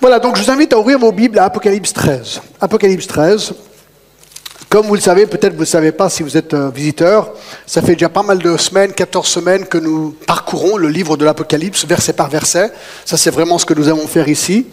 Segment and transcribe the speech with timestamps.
[0.00, 2.40] Voilà, donc je vous invite à ouvrir vos Bibles à Apocalypse 13.
[2.60, 3.54] Apocalypse 13.
[4.68, 7.30] Comme vous le savez, peut-être vous ne savez pas si vous êtes euh, visiteur,
[7.66, 11.24] ça fait déjà pas mal de semaines, 14 semaines que nous parcourons le livre de
[11.24, 12.72] l'Apocalypse, verset par verset.
[13.04, 14.66] Ça, c'est vraiment ce que nous allons faire ici.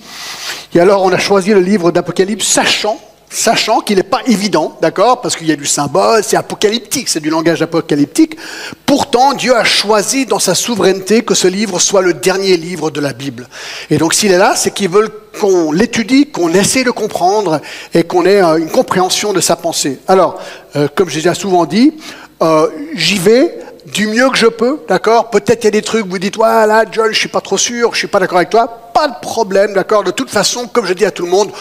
[0.74, 3.00] Et alors, on a choisi le livre d'Apocalypse, sachant
[3.34, 7.20] sachant qu'il n'est pas évident, d'accord, parce qu'il y a du symbole, c'est apocalyptique, c'est
[7.20, 8.38] du langage apocalyptique.
[8.86, 13.02] Pourtant, Dieu a choisi dans sa souveraineté que ce livre soit le dernier livre de
[13.02, 13.48] la Bible.
[13.90, 15.10] Et donc, s'il est là, c'est qu'il veut
[15.40, 17.60] qu'on l'étudie, qu'on essaie de comprendre
[17.94, 20.00] et qu'on ait euh, une compréhension de sa pensée.
[20.08, 20.40] Alors,
[20.76, 21.96] euh, comme j'ai déjà souvent dit,
[22.42, 23.58] euh, j'y vais
[23.88, 26.68] du mieux que je peux, d'accord Peut-être il y a des trucs, vous dites, ouais,
[26.68, 28.68] là, John, je suis pas trop sûr, je suis pas d'accord avec toi.
[28.94, 31.52] Pas de problème, d'accord De toute façon, comme je dis à tout le monde,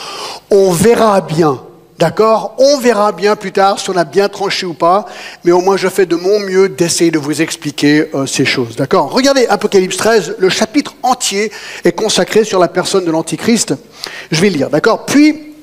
[0.51, 1.61] on verra bien,
[2.03, 2.57] d'accord?
[2.59, 5.07] On verra bien plus tard si on a bien tranché ou pas,
[5.45, 8.75] mais au moins je fais de mon mieux d'essayer de vous expliquer euh, ces choses,
[8.75, 9.13] d'accord?
[9.13, 11.53] Regardez Apocalypse 13, le chapitre entier
[11.85, 13.75] est consacré sur la personne de l'Antichrist.
[14.33, 15.07] Je vais lire, d'accord?
[15.07, 15.55] Puis,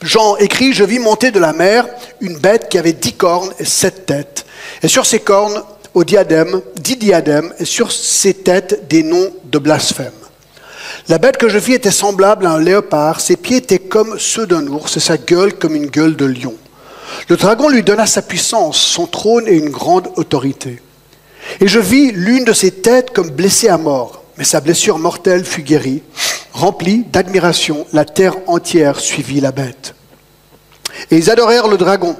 [0.00, 1.86] Jean écrit, je vis monter de la mer
[2.22, 4.46] une bête qui avait dix cornes et sept têtes.
[4.82, 9.58] Et sur ces cornes, au diadème, dix diadèmes, et sur ses têtes des noms de
[9.58, 10.12] blasphème.
[11.08, 14.46] La bête que je vis était semblable à un léopard, ses pieds étaient comme ceux
[14.46, 16.54] d'un ours, et sa gueule comme une gueule de lion.
[17.28, 20.80] Le dragon lui donna sa puissance, son trône et une grande autorité.
[21.60, 25.44] Et je vis l'une de ses têtes comme blessée à mort, mais sa blessure mortelle
[25.44, 26.02] fut guérie.
[26.52, 29.94] Remplie d'admiration, la terre entière suivit la bête.
[31.10, 32.16] Et ils adorèrent le dragon,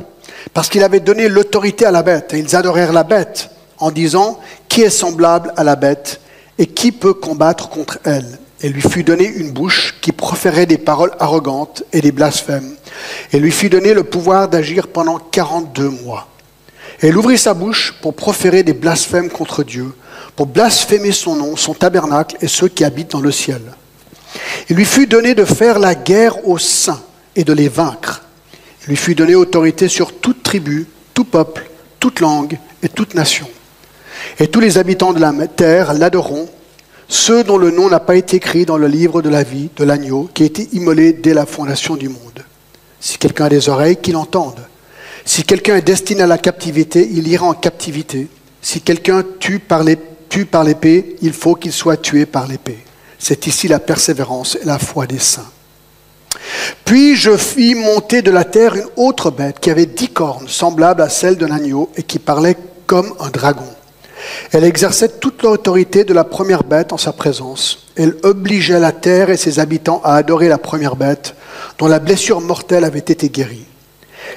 [0.55, 4.41] parce qu'il avait donné l'autorité à la bête, et ils adorèrent la bête en disant,
[4.69, 6.20] Qui est semblable à la bête
[6.58, 8.38] et qui peut combattre contre elle?
[8.61, 12.75] Et lui fut donné une bouche qui proférait des paroles arrogantes et des blasphèmes,
[13.33, 16.28] et lui fut donné le pouvoir d'agir pendant 42 mois.
[17.03, 19.95] Il ouvrit sa bouche pour proférer des blasphèmes contre Dieu,
[20.34, 23.62] pour blasphémer son nom, son tabernacle et ceux qui habitent dans le ciel.
[24.69, 27.03] Il lui fut donné de faire la guerre aux saints
[27.37, 28.22] et de les vaincre.
[28.83, 33.49] Il lui fut donné autorité sur toute tribu, tout peuple, toute langue et toute nation.
[34.41, 36.49] Et tous les habitants de la terre l'adoreront,
[37.08, 39.84] ceux dont le nom n'a pas été écrit dans le livre de la vie de
[39.84, 42.44] l'agneau qui a été immolé dès la fondation du monde.
[43.00, 44.60] Si quelqu'un a des oreilles, qu'il entende.
[45.24, 48.28] Si quelqu'un est destiné à la captivité, il ira en captivité.
[48.60, 52.78] Si quelqu'un tue par l'épée, il faut qu'il soit tué par l'épée.
[53.19, 55.50] C'est ici la persévérance et la foi des saints.
[56.84, 61.02] Puis je fis monter de la terre une autre bête qui avait dix cornes, semblables
[61.02, 63.69] à celles d'un agneau, et qui parlait comme un dragon.
[64.53, 67.87] Elle exerçait toute l'autorité de la première bête en sa présence.
[67.97, 71.34] Elle obligeait la terre et ses habitants à adorer la première bête,
[71.78, 73.67] dont la blessure mortelle avait été guérie.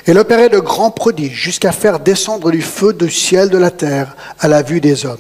[0.06, 4.16] Elle opérait de grands prodiges jusqu'à faire descendre du feu du ciel de la terre
[4.40, 5.18] à la vue des hommes.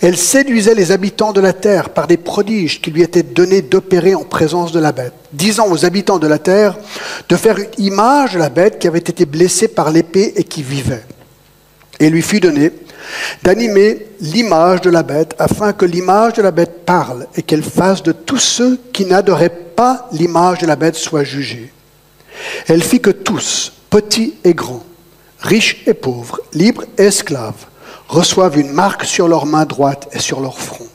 [0.00, 4.14] Elle séduisait les habitants de la terre par des prodiges qui lui étaient donnés d'opérer
[4.14, 6.76] en présence de la bête, disant aux habitants de la terre
[7.28, 10.62] de faire une image de la bête qui avait été blessée par l'épée et qui
[10.62, 11.04] vivait.
[12.00, 12.72] Et lui fut donné
[13.42, 18.02] d'animer l'image de la bête afin que l'image de la bête parle et qu'elle fasse
[18.02, 21.72] de tous ceux qui n'adoraient pas l'image de la bête soient jugés.
[22.66, 24.84] Elle fit que tous, petits et grands,
[25.40, 27.66] riches et pauvres, libres et esclaves,
[28.08, 30.88] reçoivent une marque sur leur main droite et sur leur front,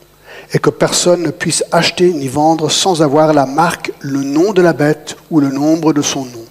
[0.53, 4.61] et que personne ne puisse acheter ni vendre sans avoir la marque, le nom de
[4.61, 6.45] la bête ou le nombre de son nom.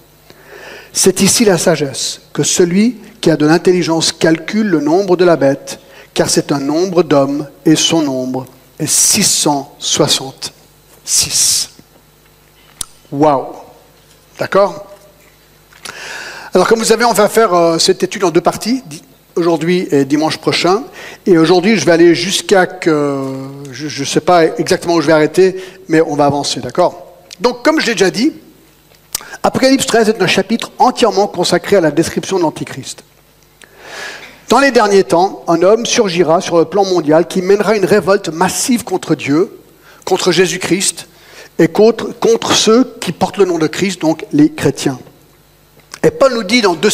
[0.91, 5.35] C'est ici la sagesse, que celui qui a de l'intelligence calcule le nombre de la
[5.35, 5.79] bête,
[6.13, 8.45] car c'est un nombre d'hommes, et son nombre
[8.79, 11.69] est 666.
[13.11, 13.47] Waouh
[14.37, 14.85] D'accord?
[16.53, 18.83] Alors comme vous savez, on va faire euh, cette étude en deux parties
[19.35, 20.83] aujourd'hui et dimanche prochain.
[21.25, 23.23] Et aujourd'hui, je vais aller jusqu'à que,
[23.71, 27.13] je ne sais pas exactement où je vais arrêter, mais on va avancer, d'accord?
[27.39, 28.33] Donc, comme je l'ai déjà dit,
[29.43, 33.03] Apocalypse 13 est un chapitre entièrement consacré à la description de l'Antichrist.
[34.49, 38.29] Dans les derniers temps, un homme surgira sur le plan mondial qui mènera une révolte
[38.29, 39.59] massive contre Dieu,
[40.05, 41.07] contre Jésus-Christ
[41.59, 44.97] et contre, ceux qui portent le nom de Christ, donc les chrétiens.
[46.03, 46.89] Et Paul nous dit dans 2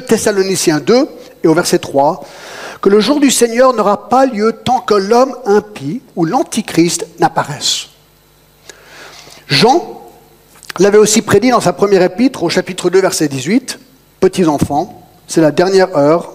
[0.00, 1.08] Thessaloniciens 2
[1.44, 2.24] et au verset 3
[2.80, 7.88] que le jour du Seigneur n'aura pas lieu tant que l'homme impie ou l'antichrist n'apparaisse.
[9.46, 10.00] Jean
[10.78, 13.78] l'avait aussi prédit dans sa première épître au chapitre 2 verset 18,
[14.20, 15.01] petits enfants,
[15.32, 16.34] c'est la dernière heure.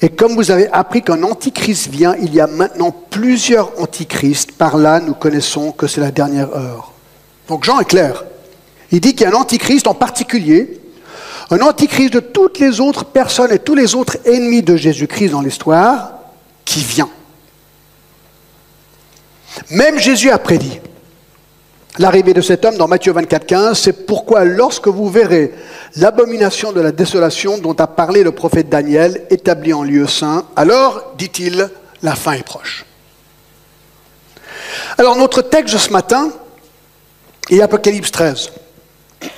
[0.00, 4.52] Et comme vous avez appris qu'un antichrist vient, il y a maintenant plusieurs antichrists.
[4.52, 6.92] Par là, nous connaissons que c'est la dernière heure.
[7.48, 8.24] Donc Jean est clair.
[8.92, 10.80] Il dit qu'il y a un antichrist en particulier,
[11.50, 15.40] un antichrist de toutes les autres personnes et tous les autres ennemis de Jésus-Christ dans
[15.40, 16.12] l'histoire,
[16.64, 17.10] qui vient.
[19.70, 20.78] Même Jésus a prédit.
[21.98, 25.52] L'arrivée de cet homme dans Matthieu 24, 15, c'est pourquoi lorsque vous verrez
[25.96, 31.12] l'abomination de la désolation dont a parlé le prophète Daniel établie en lieu saint, alors,
[31.18, 31.68] dit-il,
[32.02, 32.84] la fin est proche.
[34.98, 36.32] Alors notre texte de ce matin
[37.50, 38.52] est Apocalypse 13.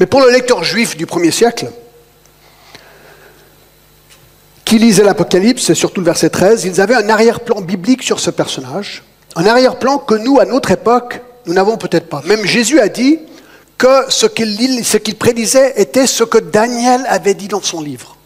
[0.00, 1.70] Mais pour le lecteur juif du premier siècle,
[4.64, 8.30] qui lisait l'Apocalypse, et surtout le verset 13, ils avaient un arrière-plan biblique sur ce
[8.30, 9.04] personnage,
[9.36, 12.22] un arrière-plan que nous, à notre époque, nous n'avons peut-être pas.
[12.24, 13.20] Même Jésus a dit
[13.78, 18.16] que ce qu'il prédisait était ce que Daniel avait dit dans son livre.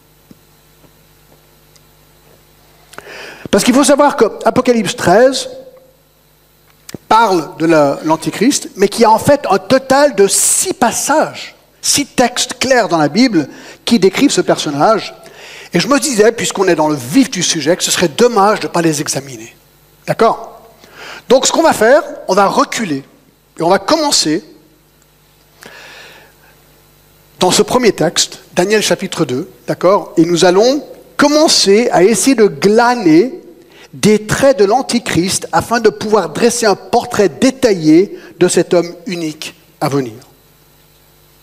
[3.51, 5.49] Parce qu'il faut savoir que Apocalypse 13
[7.09, 7.65] parle de
[8.05, 12.97] l'Antichrist, mais qui a en fait un total de six passages, six textes clairs dans
[12.97, 13.49] la Bible
[13.83, 15.13] qui décrivent ce personnage.
[15.73, 18.61] Et je me disais, puisqu'on est dans le vif du sujet, que ce serait dommage
[18.61, 19.53] de ne pas les examiner.
[20.07, 20.50] D'accord?
[21.31, 23.05] Donc ce qu'on va faire, on va reculer
[23.57, 24.43] et on va commencer
[27.39, 30.11] dans ce premier texte, Daniel chapitre 2, d'accord?
[30.17, 30.85] Et nous allons
[31.15, 33.39] commencer à essayer de glaner
[33.93, 39.55] des traits de l'Antichrist afin de pouvoir dresser un portrait détaillé de cet homme unique
[39.79, 40.15] à venir.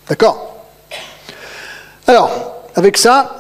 [0.06, 0.66] D'accord?
[2.06, 3.38] Alors, avec ça,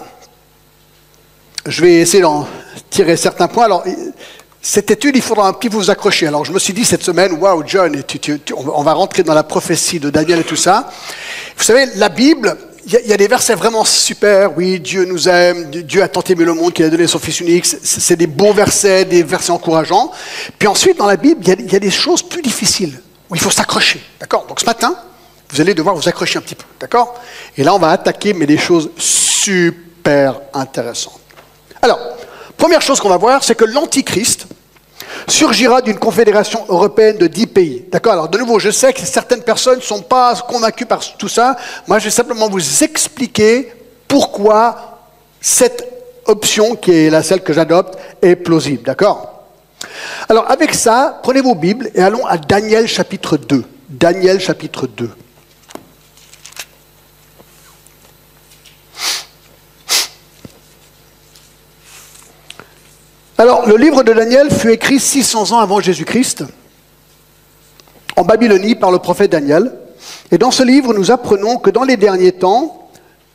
[1.66, 2.48] je vais essayer d'en
[2.88, 3.66] tirer certains points.
[3.66, 3.84] Alors,
[4.70, 6.26] cette étude, il faudra un petit vous accrocher.
[6.26, 8.04] Alors, je me suis dit cette semaine, waouh, John,
[8.54, 10.90] on va rentrer dans la prophétie de Daniel et tout ça.
[11.56, 12.54] Vous savez, la Bible,
[12.84, 14.58] il y, a des versets vraiment super.
[14.58, 17.40] Oui, Dieu nous aime, Dieu a tant aimé le monde qu'il a donné son Fils
[17.40, 17.64] unique.
[17.64, 20.12] C'est des beaux versets, des versets encourageants.
[20.58, 23.00] Puis ensuite, dans la Bible, il y, a des choses plus difficiles
[23.30, 24.02] où il faut s'accrocher.
[24.20, 24.44] D'accord?
[24.48, 24.94] Donc ce matin,
[25.48, 26.66] vous allez devoir vous accrocher un petit peu.
[26.78, 27.18] D'accord?
[27.56, 31.20] Et là, on va attaquer, mais des choses super intéressantes.
[31.80, 31.98] Alors,
[32.58, 34.46] première chose qu'on va voir, c'est que l'Antichrist,
[35.26, 37.84] surgira d'une confédération européenne de dix pays.
[37.90, 41.28] D'accord Alors, de nouveau, je sais que certaines personnes ne sont pas convaincues par tout
[41.28, 41.56] ça.
[41.86, 43.72] Moi, je vais simplement vous expliquer
[44.06, 45.00] pourquoi
[45.40, 45.84] cette
[46.26, 48.82] option, qui est la celle que j'adopte, est plausible.
[48.82, 49.44] D'accord
[50.28, 53.64] Alors, avec ça, prenez vos Bibles et allons à Daniel chapitre 2.
[53.88, 55.10] Daniel chapitre 2.
[63.40, 66.42] Alors, le livre de Daniel fut écrit 600 ans avant Jésus-Christ,
[68.16, 69.72] en Babylonie, par le prophète Daniel.
[70.32, 72.90] Et dans ce livre, nous apprenons que dans les derniers temps,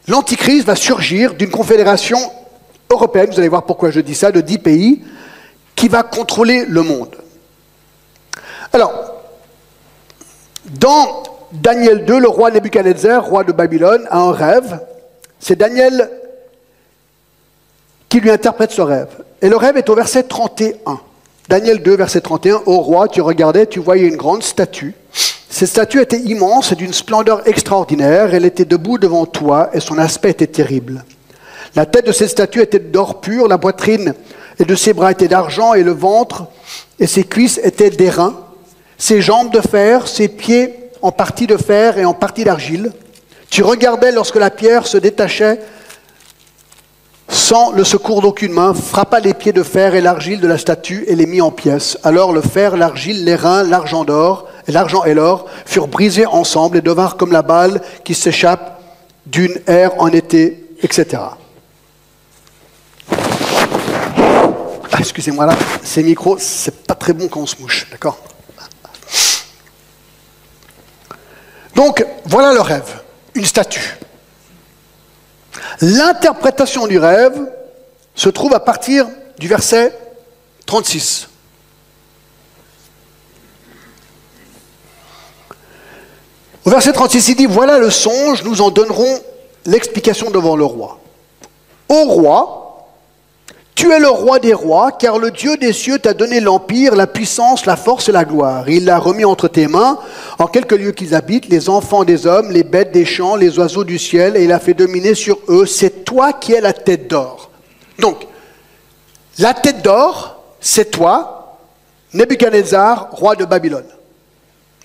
[0.09, 2.19] l'Antichrist va surgir d'une confédération
[2.91, 5.01] européenne, vous allez voir pourquoi je dis ça, de dix pays,
[5.73, 7.15] qui va contrôler le monde.
[8.73, 8.91] Alors,
[10.65, 11.23] dans
[11.53, 14.81] Daniel 2, le roi Nebuchadnezzar, roi de Babylone, a un rêve.
[15.39, 16.09] C'est Daniel
[18.13, 19.07] qui lui interprète ce rêve.
[19.41, 20.99] Et le rêve est au verset 31.
[21.49, 22.61] Daniel 2, verset 31.
[22.67, 24.93] Au roi, tu regardais, tu voyais une grande statue.
[25.49, 28.35] Cette statue était immense et d'une splendeur extraordinaire.
[28.35, 31.03] Elle était debout devant toi et son aspect était terrible.
[31.75, 34.13] La tête de cette statue était d'or pur, la poitrine
[34.59, 36.45] et de ses bras étaient d'argent et le ventre
[36.99, 38.35] et ses cuisses étaient d'airain,
[38.99, 42.91] ses jambes de fer, ses pieds en partie de fer et en partie d'argile.
[43.49, 45.59] Tu regardais lorsque la pierre se détachait
[47.33, 51.03] sans le secours d'aucune main, frappa les pieds de fer et l'argile de la statue
[51.07, 51.97] et les mit en pièces.
[52.03, 56.81] Alors le fer, l'argile, les reins, l'argent d'or, l'argent et l'or furent brisés ensemble et
[56.81, 58.81] devinrent comme la balle qui s'échappe
[59.25, 61.23] d'une aire en été, etc.
[64.91, 68.19] Ah, excusez-moi là, ces micros, c'est pas très bon quand on se mouche, d'accord?
[71.75, 73.01] Donc, voilà le rêve,
[73.33, 73.97] une statue.
[75.81, 77.39] L'interprétation du rêve
[78.15, 79.97] se trouve à partir du verset
[80.65, 81.29] 36.
[86.65, 89.19] Au verset 36, il dit, voilà le songe, nous en donnerons
[89.65, 90.99] l'explication devant le roi.
[91.89, 92.62] Ô roi,
[93.75, 97.07] tu es le roi des rois, car le Dieu des cieux t'a donné l'empire, la
[97.07, 98.69] puissance, la force et la gloire.
[98.69, 99.97] Il l'a remis entre tes mains,
[100.37, 103.83] en quelques lieux qu'ils habitent, les enfants des hommes, les bêtes des champs, les oiseaux
[103.83, 105.65] du ciel, et il a fait dominer sur eux.
[105.65, 107.49] C'est toi qui es la tête d'or.
[107.97, 108.27] Donc,
[109.39, 111.57] la tête d'or, c'est toi,
[112.13, 113.87] Nebuchadnezzar, roi de Babylone.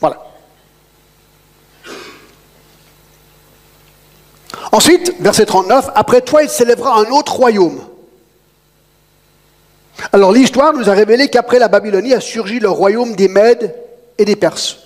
[0.00, 0.16] Voilà.
[4.72, 7.80] Ensuite, verset 39, après toi, il s'élèvera un autre royaume
[10.12, 13.74] alors l'histoire nous a révélé qu'après la Babylonie a surgi le royaume des Mèdes
[14.16, 14.78] et des Perses.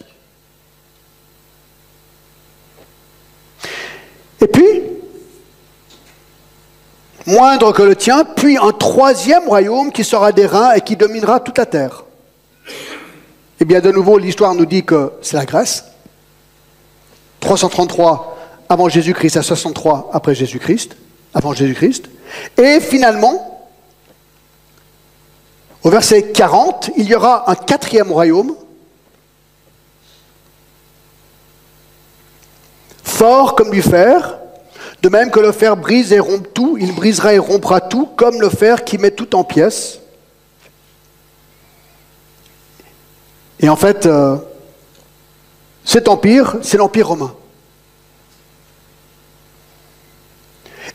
[4.40, 4.82] Et puis,
[7.26, 11.40] moindre que le tien, puis un troisième royaume qui sera des reins et qui dominera
[11.40, 12.04] toute la terre.
[13.60, 15.84] Eh bien, de nouveau, l'histoire nous dit que c'est la Grèce.
[17.38, 18.38] 333
[18.68, 20.96] avant Jésus-Christ à 63 après Jésus-Christ.
[22.58, 23.51] Et finalement,
[25.84, 28.54] au verset 40, il y aura un quatrième royaume,
[33.02, 34.38] fort comme du fer,
[35.02, 38.40] de même que le fer brise et rompt tout, il brisera et rompra tout, comme
[38.40, 40.00] le fer qui met tout en pièces.
[43.58, 44.36] Et en fait, euh,
[45.84, 47.34] cet empire, c'est l'empire romain.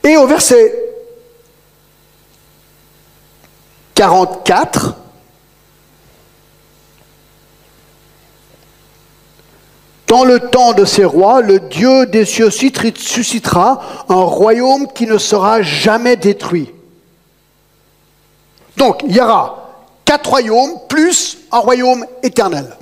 [0.03, 0.86] Et au verset
[3.97, 4.95] 44,
[10.05, 15.17] Dans le temps de ces rois, le Dieu des cieux suscitera un royaume qui ne
[15.17, 16.71] sera jamais détruit.
[18.77, 19.73] Donc, il y aura
[20.05, 22.77] quatre royaumes plus un royaume éternel.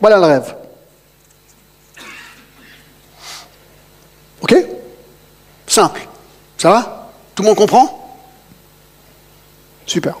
[0.00, 0.54] Voilà le rêve.
[4.42, 4.54] Ok?
[5.66, 6.06] Simple.
[6.58, 7.10] Ça va?
[7.34, 8.18] Tout le monde comprend?
[9.86, 10.16] Super.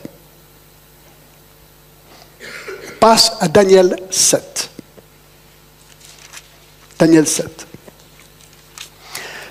[3.40, 4.68] À Daniel 7.
[6.98, 7.66] Daniel 7.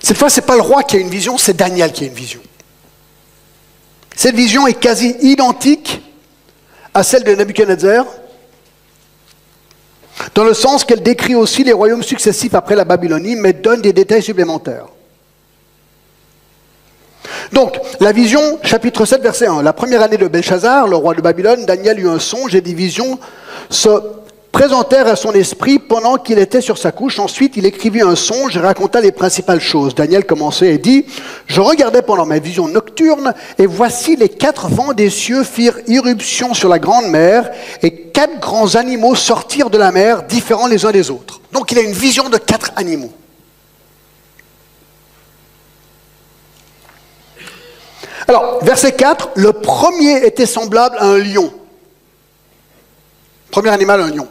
[0.02, 2.08] Cette fois, ce n'est pas le roi qui a une vision, c'est Daniel qui a
[2.08, 2.42] une vision.
[4.14, 6.02] Cette vision est quasi identique
[6.94, 8.06] à celle de Nebuchadnezzar,
[10.34, 13.94] dans le sens qu'elle décrit aussi les royaumes successifs après la Babylonie, mais donne des
[13.94, 14.88] détails supplémentaires.
[17.56, 19.64] Donc, la vision, chapitre 7, verset 1.
[19.64, 22.74] La première année de Belshazzar, le roi de Babylone, Daniel eut un songe et des
[22.74, 23.18] visions
[23.70, 23.90] se
[24.52, 27.18] présentèrent à son esprit pendant qu'il était sur sa couche.
[27.18, 29.96] Ensuite, il écrivit un songe et raconta les principales choses.
[29.96, 31.06] Daniel commençait et dit,
[31.48, 36.54] Je regardais pendant ma vision nocturne, et voici les quatre vents des cieux firent irruption
[36.54, 40.92] sur la grande mer, et quatre grands animaux sortirent de la mer, différents les uns
[40.92, 41.40] des autres.
[41.54, 43.14] Donc il a une vision de quatre animaux.
[48.27, 51.53] Alors, verset 4, le premier était semblable à un lion.
[53.51, 54.27] Premier animal, un lion.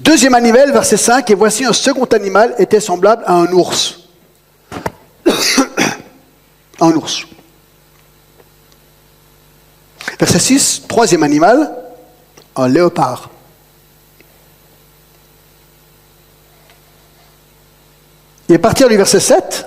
[0.00, 4.00] Deuxième animal, verset 5, et voici un second animal était semblable à un ours.
[6.80, 7.26] un ours.
[10.18, 11.72] Verset 6, troisième animal,
[12.56, 13.30] un léopard.
[18.50, 19.64] Et à partir du verset 7,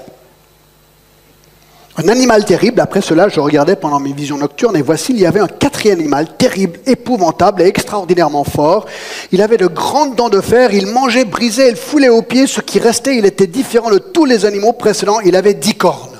[1.96, 5.25] un animal terrible, après cela je regardais pendant mes visions nocturnes, et voici, il y
[5.25, 8.86] avait un quatrième animal terrible, épouvantable et extraordinairement fort.
[9.32, 12.60] Il avait de grandes dents de fer, il mangeait, brisait, il foulait aux pieds, ce
[12.60, 16.20] qui restait, il était différent de tous les animaux précédents, il avait dix cornes.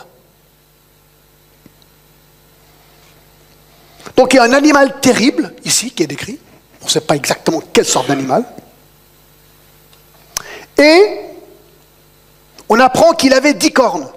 [4.16, 6.40] Donc il y a un animal terrible ici qui est décrit,
[6.82, 8.46] on ne sait pas exactement quelle sorte d'animal,
[10.78, 11.33] et
[12.70, 14.08] on apprend qu'il avait dix cornes.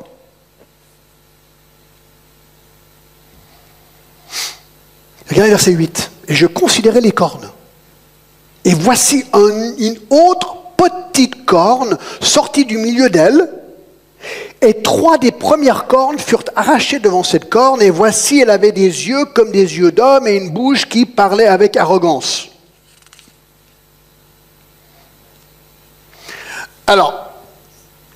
[5.29, 6.11] Regardez verset 8.
[6.29, 7.51] Et je considérais les cornes.
[8.65, 13.51] Et voici une autre petite corne sortie du milieu d'elle.
[14.61, 17.83] Et trois des premières cornes furent arrachées devant cette corne.
[17.83, 21.47] Et voici, elle avait des yeux comme des yeux d'homme et une bouche qui parlait
[21.47, 22.49] avec arrogance.
[26.87, 27.26] Alors,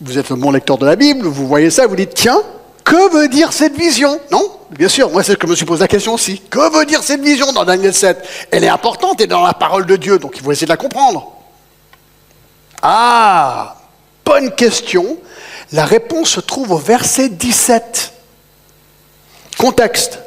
[0.00, 2.40] vous êtes un bon lecteur de la Bible, vous voyez ça, vous dites, tiens,
[2.84, 4.18] que veut dire cette vision?
[4.32, 4.50] Non?
[4.70, 6.40] Bien sûr, moi c'est ce que je me suis posé la question aussi.
[6.50, 9.86] Que veut dire cette vision dans Daniel 7 Elle est importante et dans la parole
[9.86, 11.32] de Dieu, donc il faut essayer de la comprendre.
[12.82, 13.76] Ah,
[14.24, 15.18] bonne question.
[15.72, 18.12] La réponse se trouve au verset 17.
[19.58, 20.18] Contexte.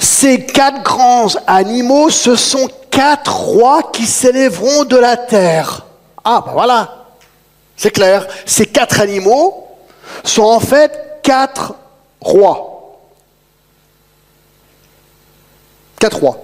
[0.00, 5.86] Ces quatre grands animaux, ce sont quatre rois qui s'élèveront de la terre.
[6.24, 7.03] Ah, ben voilà,
[7.76, 8.26] c'est clair.
[8.46, 9.66] Ces quatre animaux
[10.22, 11.74] sont en fait quatre
[12.20, 12.98] rois.
[15.98, 16.42] Quatre rois.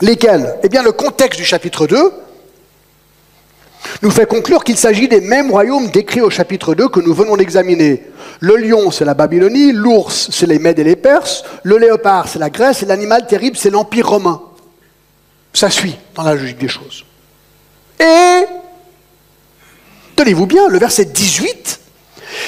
[0.00, 0.56] Lesquels?
[0.62, 2.12] Eh bien, le contexte du chapitre 2
[4.02, 7.36] nous fait conclure qu'il s'agit des mêmes royaumes décrits au chapitre 2 que nous venons
[7.36, 8.10] d'examiner.
[8.40, 12.38] Le lion, c'est la Babylonie, l'ours, c'est les Mèdes et les Perses, le léopard, c'est
[12.38, 14.42] la Grèce, et l'animal terrible, c'est l'Empire romain.
[15.52, 17.04] Ça suit dans la logique des choses.
[17.98, 18.44] Et,
[20.20, 21.80] tenez-vous bien, le verset 18.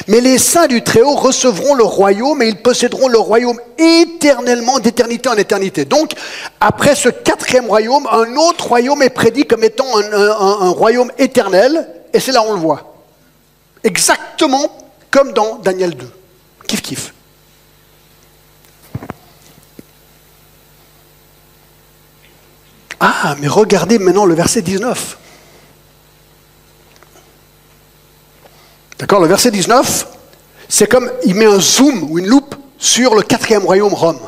[0.09, 5.31] Mais les saints du Très-Haut recevront le royaume et ils posséderont le royaume éternellement, d'éternité
[5.31, 5.87] en éternité.
[5.87, 6.13] Donc,
[6.61, 12.21] après ce quatrième royaume, un autre royaume est prédit comme étant un, royaume éternel, et
[12.21, 12.95] c'est là où on le voit.
[13.83, 14.71] Exactement
[15.11, 16.07] comme dans Daniel 2.
[16.69, 17.15] Kiff, kiff.
[23.01, 25.17] Ah, mais regardez maintenant le verset 19.
[29.11, 30.07] Le verset 19,
[30.69, 34.21] c'est comme il met un zoom ou une loupe sur le quatrième royaume Rome.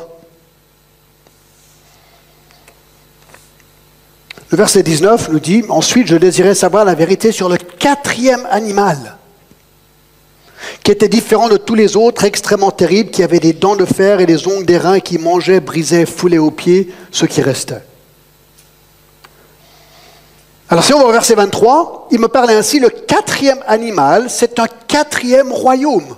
[4.51, 9.17] Le verset 19 nous dit, ensuite je désirais savoir la vérité sur le quatrième animal,
[10.83, 14.19] qui était différent de tous les autres, extrêmement terrible, qui avait des dents de fer
[14.19, 17.81] et des ongles d'airain, qui mangeait, brisait, foulait aux pieds ce qui restait.
[20.69, 24.59] Alors si on va au verset 23, il me parle ainsi, le quatrième animal, c'est
[24.59, 26.15] un quatrième royaume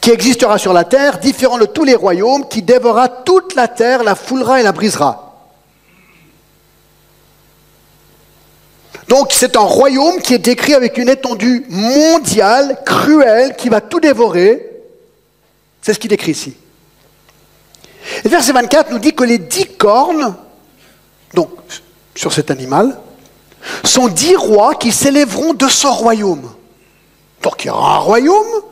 [0.00, 4.04] qui existera sur la terre, différent de tous les royaumes, qui dévorera toute la terre,
[4.04, 5.24] la foulera et la brisera.
[9.08, 14.00] Donc c'est un royaume qui est décrit avec une étendue mondiale, cruelle, qui va tout
[14.00, 14.64] dévorer.
[15.82, 16.54] C'est ce qu'il décrit ici.
[18.24, 20.36] Et verset 24 nous dit que les dix cornes,
[21.34, 21.50] donc
[22.18, 22.98] sur cet animal,
[23.84, 26.50] sont dix rois qui s'élèveront de son royaume.
[27.42, 28.62] Donc il y aura un royaume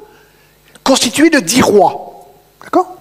[0.83, 2.27] constitué de dix rois.
[2.65, 2.97] D'accord?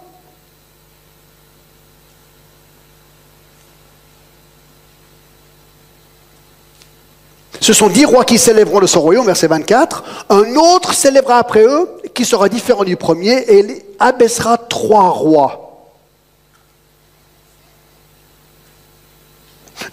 [7.59, 10.03] Ce sont dix rois qui s'élèveront de son royaume, verset 24.
[10.29, 15.64] Un autre s'élèvera après eux, qui sera différent du premier, et abaissera trois rois.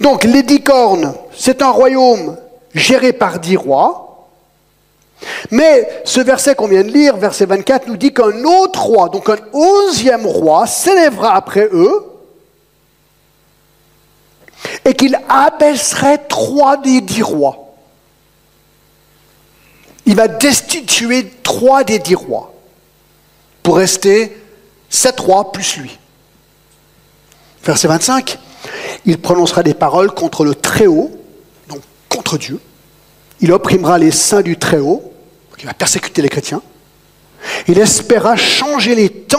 [0.02, 2.36] Donc les dix cornes, c'est un royaume
[2.74, 4.28] géré par dix rois.
[5.50, 9.28] Mais ce verset qu'on vient de lire, verset 24, nous dit qu'un autre roi, donc
[9.28, 12.06] un onzième roi, s'élèvera après eux
[14.84, 17.62] et qu'il abaisserait trois des dix rois
[20.06, 22.52] il va destituer trois des dix rois
[23.62, 24.36] pour rester
[24.90, 25.98] sept rois plus lui.
[27.64, 28.38] Verset 25,
[29.04, 31.10] il prononcera des paroles contre le Très-Haut,
[31.68, 32.60] donc contre Dieu.
[33.40, 35.12] Il opprimera les saints du Très-Haut,
[35.58, 36.62] il va persécuter les chrétiens.
[37.68, 39.38] Il espéra changer les temps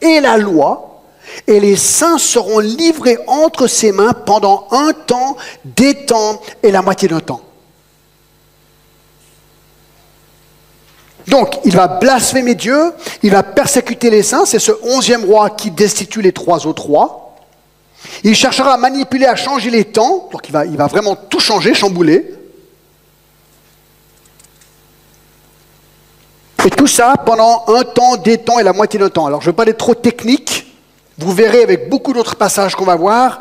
[0.00, 1.02] et la loi,
[1.46, 6.82] et les saints seront livrés entre ses mains pendant un temps, des temps et la
[6.82, 7.40] moitié d'un temps.
[11.28, 15.70] Donc, il va blasphémer Dieu, il va persécuter les saints, c'est ce onzième roi qui
[15.70, 17.23] destitue les trois autres rois.
[18.22, 21.40] Il cherchera à manipuler, à changer les temps, donc il va, il va vraiment tout
[21.40, 22.34] changer, chambouler.
[26.64, 29.26] Et tout ça pendant un temps, des temps et la moitié d'un temps.
[29.26, 30.74] Alors, je ne veux pas être trop technique,
[31.18, 33.40] vous verrez avec beaucoup d'autres passages qu'on va voir,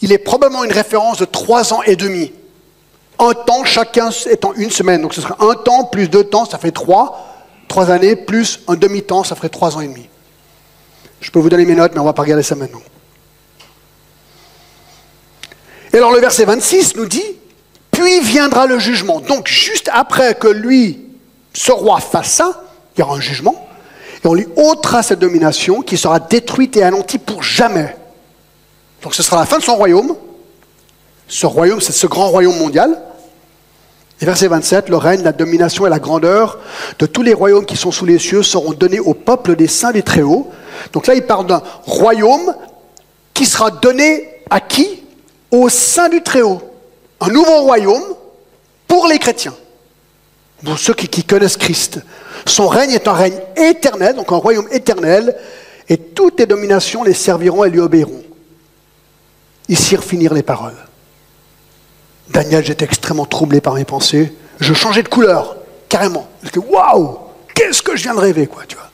[0.00, 2.32] il est probablement une référence de trois ans et demi.
[3.18, 5.02] Un temps, chacun étant une semaine.
[5.02, 7.24] Donc ce sera un temps plus deux temps, ça fait trois.
[7.66, 10.08] Trois années plus un demi-temps, ça ferait trois ans et demi.
[11.20, 12.80] Je peux vous donner mes notes, mais on ne va pas regarder ça maintenant.
[15.92, 17.24] Et alors le verset 26 nous dit,
[17.90, 19.20] puis viendra le jugement.
[19.20, 21.00] Donc juste après que lui,
[21.54, 22.64] ce roi, fasse ça,
[22.96, 23.68] il y aura un jugement,
[24.22, 27.96] et on lui ôtera cette domination qui sera détruite et anéantie pour jamais.
[29.02, 30.16] Donc ce sera la fin de son royaume.
[31.28, 33.00] Ce royaume, c'est ce grand royaume mondial.
[34.20, 36.58] Et verset 27, le règne, la domination et la grandeur
[36.98, 39.92] de tous les royaumes qui sont sous les cieux seront donnés au peuple des saints
[39.92, 40.50] des Très-Hauts.
[40.92, 42.54] Donc là, il parle d'un royaume
[43.32, 45.04] qui sera donné à qui?
[45.50, 46.62] Au sein du Très-Haut.
[47.20, 48.04] Un nouveau royaume
[48.86, 49.54] pour les chrétiens,
[50.64, 52.00] pour ceux qui, connaissent Christ.
[52.46, 55.36] Son règne est un règne éternel, donc un royaume éternel,
[55.88, 58.22] et toutes les dominations les serviront et lui obéiront.
[59.68, 60.76] Ici finir les paroles.
[62.30, 64.32] Daniel, j'étais extrêmement troublé par mes pensées.
[64.60, 65.56] Je changeais de couleur,
[65.88, 66.28] carrément.
[66.40, 67.18] Parce que waouh,
[67.54, 68.87] qu'est-ce que je viens de rêver, quoi, tu vois.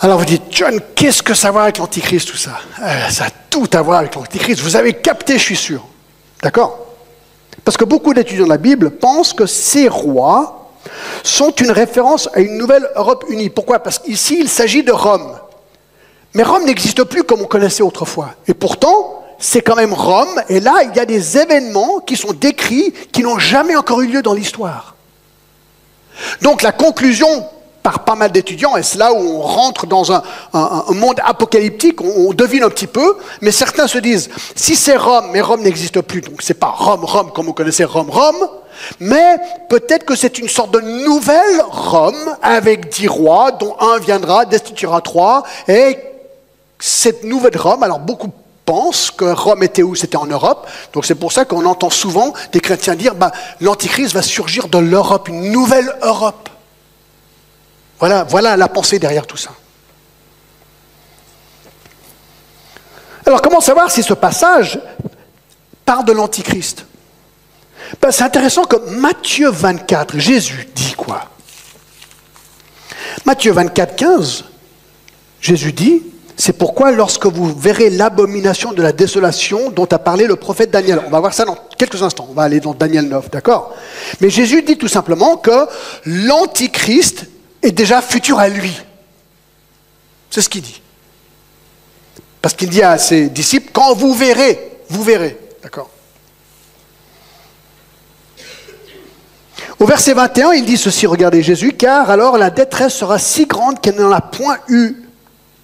[0.00, 3.30] Alors vous dites, John, qu'est-ce que ça va avec l'Antichrist, tout ça euh, Ça a
[3.50, 4.60] tout à voir avec l'Antichrist.
[4.60, 5.86] Vous avez capté, je suis sûr.
[6.42, 6.78] D'accord?
[7.64, 10.70] Parce que beaucoup d'étudiants de la Bible pensent que ces rois
[11.22, 13.48] sont une référence à une nouvelle Europe unie.
[13.48, 13.78] Pourquoi?
[13.78, 15.38] Parce qu'ici, il s'agit de Rome.
[16.34, 18.34] Mais Rome n'existe plus comme on connaissait autrefois.
[18.46, 22.32] Et pourtant, c'est quand même Rome, et là, il y a des événements qui sont
[22.32, 24.94] décrits qui n'ont jamais encore eu lieu dans l'histoire.
[26.42, 27.48] Donc la conclusion
[27.84, 30.22] par pas mal d'étudiants, et c'est là où on rentre dans un,
[30.88, 35.42] monde apocalyptique, on, devine un petit peu, mais certains se disent, si c'est Rome, mais
[35.42, 38.48] Rome n'existe plus, donc c'est pas Rome, Rome comme on connaissait Rome, Rome,
[39.00, 39.36] mais
[39.68, 45.02] peut-être que c'est une sorte de nouvelle Rome avec dix rois, dont un viendra, destituera
[45.02, 45.98] trois, et
[46.78, 48.30] cette nouvelle Rome, alors beaucoup
[48.64, 50.66] pensent que Rome était où C'était en Europe.
[50.94, 54.78] Donc c'est pour ça qu'on entend souvent des chrétiens dire bah, l'Antichrist va surgir de
[54.78, 56.48] l'Europe, une nouvelle Europe.
[58.28, 59.50] Voilà, la pensée derrière tout ça.
[63.26, 64.78] Alors comment savoir si ce passage
[65.84, 66.84] parle de l'Antichrist?
[68.00, 71.30] Ben, C'est intéressant que Matthieu 24, Jésus dit quoi?
[73.24, 74.44] Matthieu 24, 15,
[75.40, 76.02] Jésus dit,
[76.36, 81.00] c'est pourquoi lorsque vous verrez l'abomination de la désolation dont a parlé le prophète Daniel,
[81.06, 83.74] on va voir ça dans quelques instants, on va aller dans Daniel 9, d'accord?
[84.20, 85.66] Mais Jésus dit tout simplement que
[86.04, 87.26] l'Antichrist
[87.64, 88.76] est déjà futur à lui.
[90.30, 90.80] C'est ce qu'il dit.
[92.42, 95.90] Parce qu'il dit à ses disciples, quand vous verrez, vous verrez, d'accord
[99.78, 103.80] Au verset 21, il dit ceci, regardez Jésus, car alors la détresse sera si grande
[103.80, 104.94] qu'elle n'en a point eu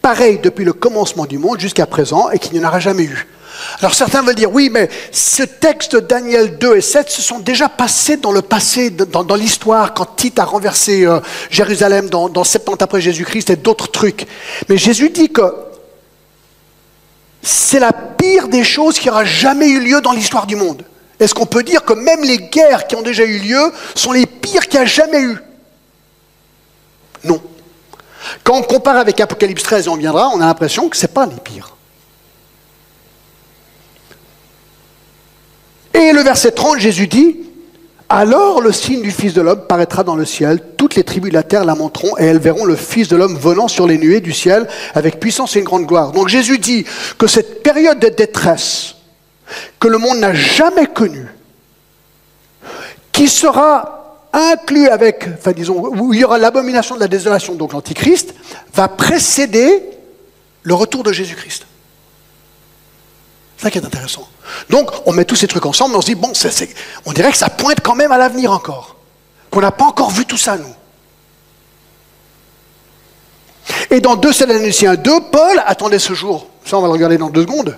[0.02, 3.26] pareil depuis le commencement du monde jusqu'à présent et qu'il n'y en aura jamais eu.
[3.78, 7.68] Alors certains veulent dire, oui, mais ce texte Daniel 2 et 7 se sont déjà
[7.68, 11.20] passés dans le passé, dans, l'histoire, quand Tite a renversé euh,
[11.50, 14.26] Jérusalem dans, dans 70 après Jésus-Christ et d'autres trucs.
[14.68, 15.42] Mais Jésus dit que
[17.42, 20.84] c'est la pire des choses qui aura jamais eu lieu dans l'histoire du monde.
[21.18, 24.26] Est-ce qu'on peut dire que même les guerres qui ont déjà eu lieu sont les
[24.26, 25.38] pires qu'il y a jamais eu?
[27.24, 27.40] Non.
[28.44, 31.26] Quand on compare avec Apocalypse 13, on viendra, on a l'impression que ce n'est pas
[31.26, 31.76] les pires.
[35.94, 37.36] Et le verset 30, Jésus dit,
[38.08, 41.34] alors le signe du Fils de l'homme paraîtra dans le ciel, toutes les tribus de
[41.34, 44.20] la terre la montreront et elles verront le Fils de l'homme venant sur les nuées
[44.20, 46.10] du ciel avec puissance et une grande gloire.
[46.10, 46.84] Donc Jésus dit
[47.18, 48.96] que cette période de détresse
[49.78, 51.28] que le monde n'a jamais connue,
[53.12, 57.72] qui sera inclus avec, enfin disons, où il y aura l'abomination de la désolation, donc
[57.72, 58.34] l'Antichrist,
[58.74, 59.82] va précéder
[60.62, 61.66] le retour de Jésus-Christ.
[63.60, 64.26] C'est ça qui est intéressant.
[64.70, 66.32] Donc, on met tous ces trucs ensemble, on se dit, bon,
[67.04, 68.96] on dirait que ça pointe quand même à l'avenir encore.
[69.50, 70.74] Qu'on n'a pas encore vu tout ça, nous.
[73.90, 76.46] Et dans 2 Thessaloniciens 2, Paul attendait ce jour.
[76.64, 77.76] Ça, on va le regarder dans deux secondes.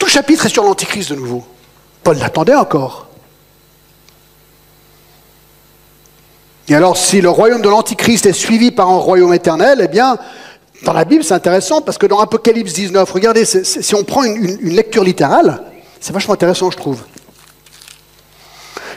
[0.00, 1.46] Tout chapitre est sur l'Antichrist de nouveau.
[2.02, 3.06] Paul l'attendait encore.
[6.66, 10.18] Et alors, si le royaume de l'Antichrist est suivi par un royaume éternel, eh bien,
[10.84, 14.56] dans la Bible, c'est intéressant parce que dans Apocalypse 19, regardez, si on prend une,
[14.62, 15.62] lecture littérale,
[16.00, 17.02] c'est vachement intéressant, je trouve.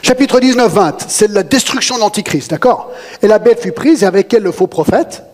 [0.02, 2.92] Chapitre 19, 20, c'est la destruction de l'Antichrist, d'accord?
[3.22, 5.24] Et la bête fut prise, et avec elle le faux prophète,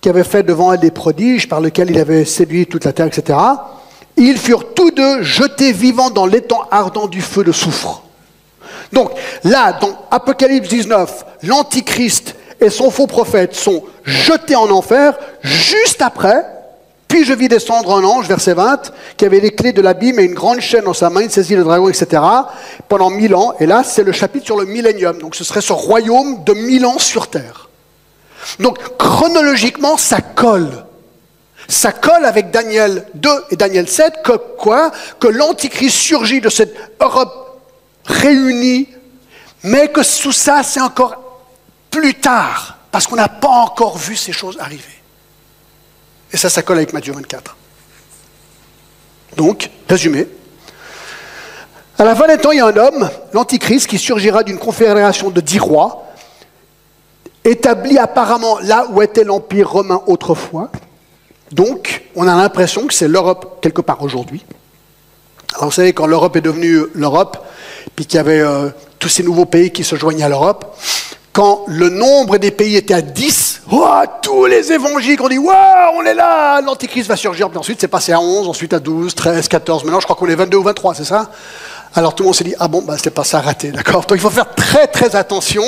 [0.00, 3.06] qui avait fait devant elle des prodiges par lesquels il avait séduit toute la terre,
[3.06, 3.38] etc.
[4.16, 8.02] Ils furent tous deux jetés vivants dans l'étang ardent du feu de soufre.
[8.92, 9.10] Donc
[9.44, 16.44] là, dans Apocalypse 19, l'Antichrist et son faux prophète sont jetés en enfer juste après.
[17.06, 20.24] Puis je vis descendre un ange, verset 20, qui avait les clés de l'abîme et
[20.24, 22.22] une grande chaîne dans sa main, il saisit le dragon, etc.,
[22.86, 23.54] pendant mille ans.
[23.60, 25.18] Et là, c'est le chapitre sur le millénium.
[25.18, 27.70] Donc ce serait ce royaume de mille ans sur terre.
[28.60, 30.84] Donc chronologiquement, ça colle.
[31.66, 34.90] Ça colle avec Daniel 2 et Daniel 7, que quoi?
[35.18, 37.60] Que l'Antichrist surgit de cette Europe
[38.04, 38.88] réunis,
[39.62, 41.27] mais que sous ça, c'est encore
[41.90, 44.84] plus tard, parce qu'on n'a pas encore vu ces choses arriver.
[46.32, 47.56] Et ça, ça colle avec Matthieu 24.
[49.36, 50.26] Donc, résumé.
[51.98, 55.30] À la fin des temps, il y a un homme, l'Antichrist, qui surgira d'une confédération
[55.30, 56.06] de dix rois,
[57.44, 60.70] établi apparemment là où était l'Empire romain autrefois.
[61.50, 64.44] Donc, on a l'impression que c'est l'Europe quelque part aujourd'hui.
[65.54, 67.38] Alors, vous savez, quand l'Europe est devenue l'Europe,
[67.96, 70.76] puis qu'il y avait euh, tous ces nouveaux pays qui se joignaient à l'Europe,
[71.38, 73.62] quand le nombre des pays était à 10,
[74.22, 77.48] tous les évangéliques ont dit Waouh, on est là, l'Antichrist va surgir.
[77.54, 79.84] Ensuite, c'est passé à 11, ensuite à 12, 13, 14.
[79.84, 81.30] Maintenant, je crois qu'on est 22 ou 23, c'est ça?
[81.94, 84.04] Alors tout le monde s'est dit Ah bon, bah, c'était pas ça raté, d'accord?
[84.04, 85.62] Donc il faut faire très très attention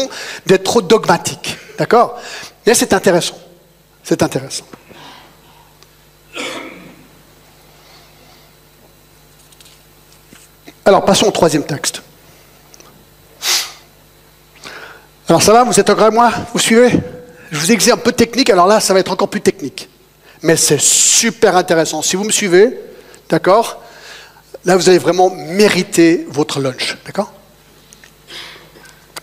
[0.44, 2.18] d'être trop dogmatique, d'accord?
[2.66, 3.38] Mais c'est intéressant.
[4.02, 4.64] C'est intéressant.
[10.85, 12.02] Alors passons au troisième texte.
[15.30, 16.32] Alors ça va, vous êtes encore à moi?
[16.52, 16.90] Vous suivez?
[17.52, 19.88] Je vous exerce un peu technique, alors là, ça va être encore plus technique.
[20.42, 22.02] Mais c'est super intéressant.
[22.02, 22.80] Si vous me suivez,
[23.28, 23.80] d'accord?
[24.64, 27.32] Là, vous allez vraiment mériter votre lunch, d'accord?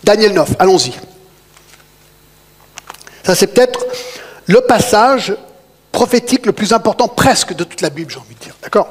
[0.02, 0.94] Daniel 9, allons-y.
[3.22, 3.84] Ça, c'est peut-être
[4.46, 5.36] le passage
[5.92, 8.88] prophétique le plus important presque de toute la Bible, j'ai envie de dire, d'accord?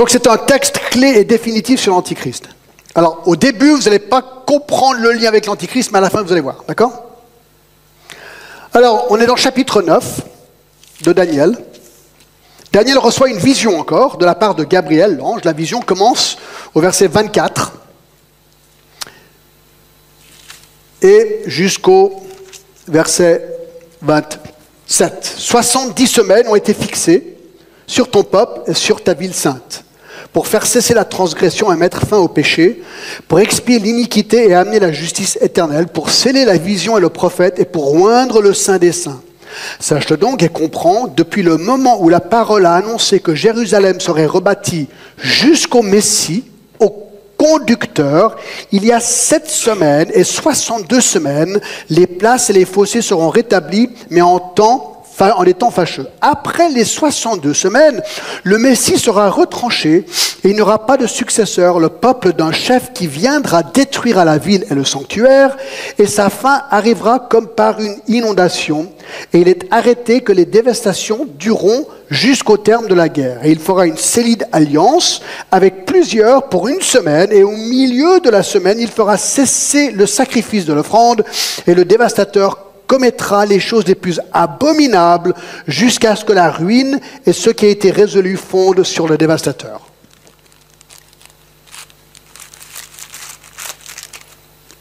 [0.00, 2.48] Donc c'est un texte clé et définitif sur l'Antichrist.
[2.94, 6.22] Alors au début, vous n'allez pas comprendre le lien avec l'Antichrist, mais à la fin,
[6.22, 6.64] vous allez voir.
[6.66, 7.04] D'accord?
[8.72, 10.22] Alors, on est dans le chapitre 9
[11.02, 11.54] de Daniel.
[12.72, 15.44] Daniel reçoit une vision encore de la part de Gabriel, l'ange.
[15.44, 16.38] La vision commence
[16.72, 17.74] au verset 24
[21.02, 22.22] et jusqu'au
[22.88, 23.46] verset
[24.00, 25.34] 27.
[25.36, 27.36] 70 semaines ont été fixées
[27.86, 29.84] sur ton peuple et sur ta ville sainte,
[30.32, 32.82] pour faire cesser la transgression et mettre fin au péché,
[33.28, 37.58] pour expier l'iniquité et amener la justice éternelle, pour sceller la vision et le prophète
[37.58, 39.20] et pour oindre le Saint des saints.
[39.80, 44.26] Sache donc et comprends, depuis le moment où la parole a annoncé que Jérusalem serait
[44.26, 44.88] rebâtie
[45.18, 46.44] jusqu'au Messie,
[46.78, 48.36] au conducteur,
[48.70, 53.90] il y a sept semaines et 62 semaines, les places et les fossés seront rétablis,
[54.10, 56.06] mais en temps en étant fâcheux.
[56.20, 58.02] Après les 62 semaines,
[58.42, 60.06] le Messie sera retranché
[60.44, 64.24] et il n'y aura pas de successeur, le peuple d'un chef qui viendra détruire à
[64.24, 65.56] la ville et le sanctuaire,
[65.98, 68.90] et sa fin arrivera comme par une inondation,
[69.32, 73.44] et il est arrêté que les dévastations dureront jusqu'au terme de la guerre.
[73.44, 78.30] Et il fera une solide alliance avec plusieurs pour une semaine, et au milieu de
[78.30, 81.22] la semaine, il fera cesser le sacrifice de l'offrande,
[81.66, 85.32] et le dévastateur commettra les choses les plus abominables
[85.68, 89.86] jusqu'à ce que la ruine et ce qui a été résolu fondent sur le dévastateur.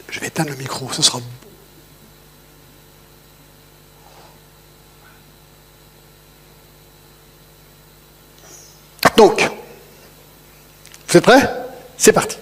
[0.09, 1.19] Je vais éteindre le micro, ce sera
[9.15, 9.51] Donc,
[11.09, 11.47] vous êtes prêts?
[11.95, 12.37] C'est parti.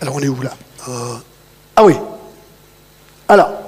[0.00, 0.52] Alors on est où là?
[0.88, 1.16] Euh,
[1.76, 1.96] Ah oui.
[3.28, 3.60] Alors,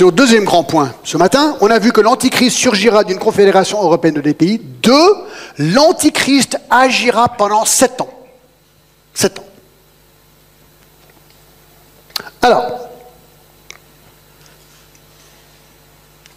[0.00, 0.94] c'est le deuxième grand point.
[1.04, 4.58] Ce matin, on a vu que l'Antichrist surgira d'une confédération européenne de des pays.
[4.58, 5.14] Deux,
[5.58, 8.08] l'Antichrist agira pendant sept ans.
[9.12, 9.44] Sept ans.
[12.40, 12.88] Alors,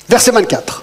[0.09, 0.82] verset 24.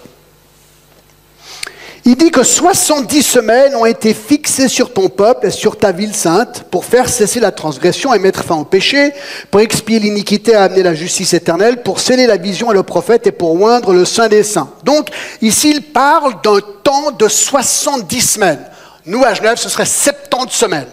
[2.06, 6.14] Il dit que 70 semaines ont été fixées sur ton peuple et sur ta ville
[6.14, 9.12] sainte pour faire cesser la transgression et mettre fin au péché,
[9.50, 13.26] pour expier l'iniquité et amener la justice éternelle, pour sceller la vision et le prophète
[13.26, 14.70] et pour oindre le saint des saints.
[14.82, 15.08] Donc,
[15.42, 18.64] ici, il parle d'un temps de 70 semaines.
[19.04, 20.88] Nous, à Genève, ce serait 70 semaines.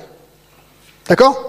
[1.07, 1.41] D'accord?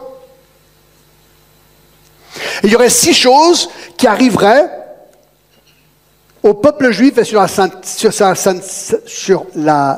[2.63, 4.71] Il y aurait six choses qui arriveraient
[6.49, 7.49] au peuple juif et sur la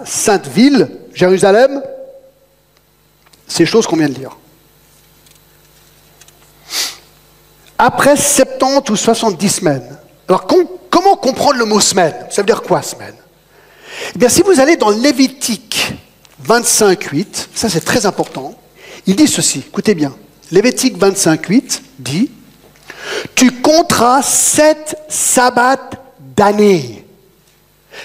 [0.05, 1.83] sainte, ville, Jérusalem,
[3.47, 4.37] ces choses qu'on vient de lire.
[7.79, 9.97] Après 70 ou 70 semaines,
[10.29, 10.47] alors
[10.91, 12.15] comment comprendre le mot semaine?
[12.31, 13.15] Ça veut dire quoi semaine?
[14.15, 15.95] Eh bien, si vous allez dans Lévitique
[16.41, 18.55] 25, 8, ça c'est très important,
[19.07, 20.15] il dit ceci, écoutez bien,
[20.51, 22.31] Lévitique 25, 8 dit,
[23.35, 25.91] tu compteras sept sabbats
[26.41, 27.05] d'années.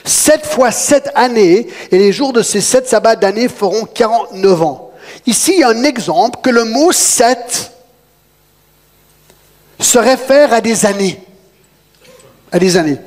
[0.03, 4.91] Sept fois sept années, et les jours de ces sept sabbats d'années feront 49 ans.
[5.25, 7.71] Ici, il y a un exemple que le mot sept
[9.79, 11.23] se réfère à des années.
[12.51, 12.97] À des années.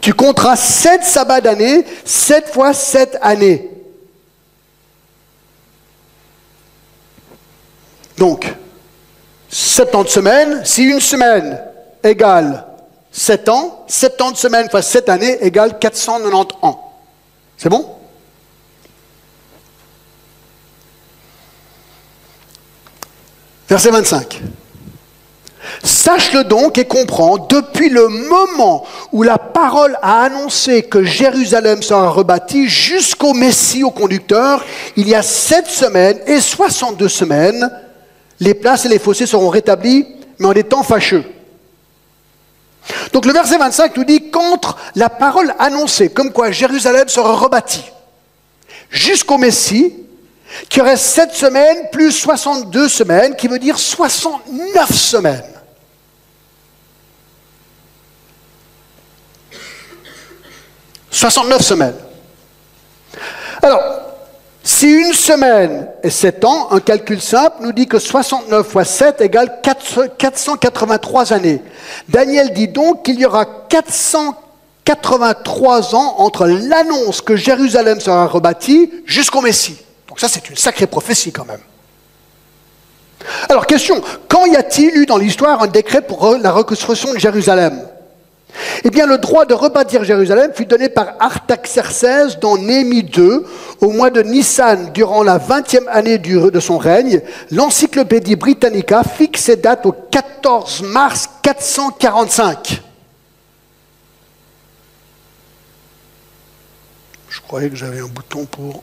[0.00, 3.68] Tu compteras sept sabbats d'années, sept fois sept années.
[8.16, 8.46] Donc,
[9.54, 11.60] 70 semaines, si une semaine
[12.02, 12.66] égale
[13.12, 16.92] 7 ans, 70 semaines fois 7 années égale 490 ans.
[17.56, 17.88] C'est bon?
[23.68, 24.42] Verset 25.
[25.84, 32.10] Sache-le donc et comprends, depuis le moment où la parole a annoncé que Jérusalem sera
[32.10, 34.64] rebâtie jusqu'au Messie, au conducteur,
[34.96, 37.70] il y a sept semaines et 62 semaines,
[38.40, 40.06] les places et les fossés seront rétablis,
[40.38, 41.24] mais en des temps fâcheux.
[43.12, 47.84] Donc le verset 25 nous dit contre la parole annoncée, comme quoi Jérusalem sera rebâtie,
[48.90, 49.94] jusqu'au Messie,
[50.68, 55.44] qui aurait sept semaines plus 62 semaines, qui veut dire 69 semaines.
[61.14, 61.94] «69 semaines.
[63.62, 63.93] Alors,
[64.88, 69.60] une semaine est 7 ans, un calcul simple nous dit que 69 fois 7 égale
[69.62, 71.62] 483 années.
[72.08, 79.40] Daniel dit donc qu'il y aura 483 ans entre l'annonce que Jérusalem sera rebâtie jusqu'au
[79.40, 79.76] Messie.
[80.08, 81.60] Donc ça, c'est une sacrée prophétie quand même.
[83.48, 87.88] Alors, question, quand y a-t-il eu dans l'histoire un décret pour la reconstruction de Jérusalem?
[88.84, 93.40] Eh bien, le droit de rebâtir Jérusalem fut donné par Artaxerxès dans Némi II
[93.80, 97.20] au mois de Nissan durant la 20e année de son règne.
[97.50, 102.82] L'encyclopédie Britannica fixe ses dates au 14 mars 445.
[107.28, 108.82] Je croyais que j'avais un bouton pour...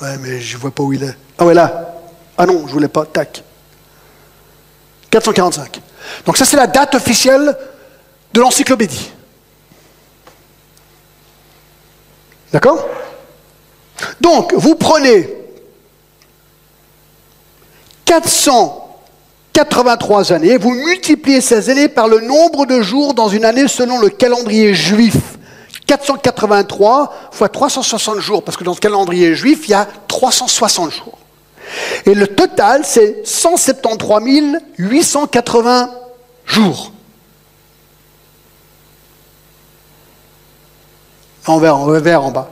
[0.00, 1.16] Ouais, mais je vois pas où il est.
[1.38, 1.94] Ah ouais, là.
[2.36, 3.04] Ah non, je voulais pas.
[3.06, 3.42] Tac.
[5.10, 5.80] 445.
[6.26, 7.56] Donc ça, c'est la date officielle
[8.32, 9.10] de l'encyclopédie.
[12.52, 12.86] D'accord?
[14.20, 15.28] Donc, vous prenez
[18.04, 23.98] 483 années, vous multipliez ces années par le nombre de jours dans une année selon
[23.98, 25.16] le calendrier juif.
[25.86, 31.18] 483 fois 360 jours, parce que dans le calendrier juif, il y a 360 jours.
[32.06, 35.90] Et le total, c'est 173 880
[36.46, 36.92] jours.
[41.46, 42.50] En vert, en en bas.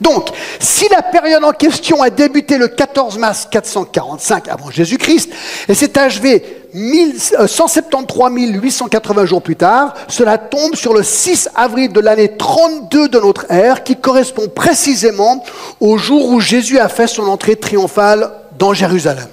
[0.00, 0.28] Donc,
[0.60, 5.30] si la période en question a débuté le 14 mars 445 avant Jésus-Christ
[5.68, 12.00] et s'est achevée 173 880 jours plus tard, cela tombe sur le 6 avril de
[12.00, 15.42] l'année 32 de notre ère, qui correspond précisément
[15.80, 19.28] au jour où Jésus a fait son entrée triomphale dans Jérusalem.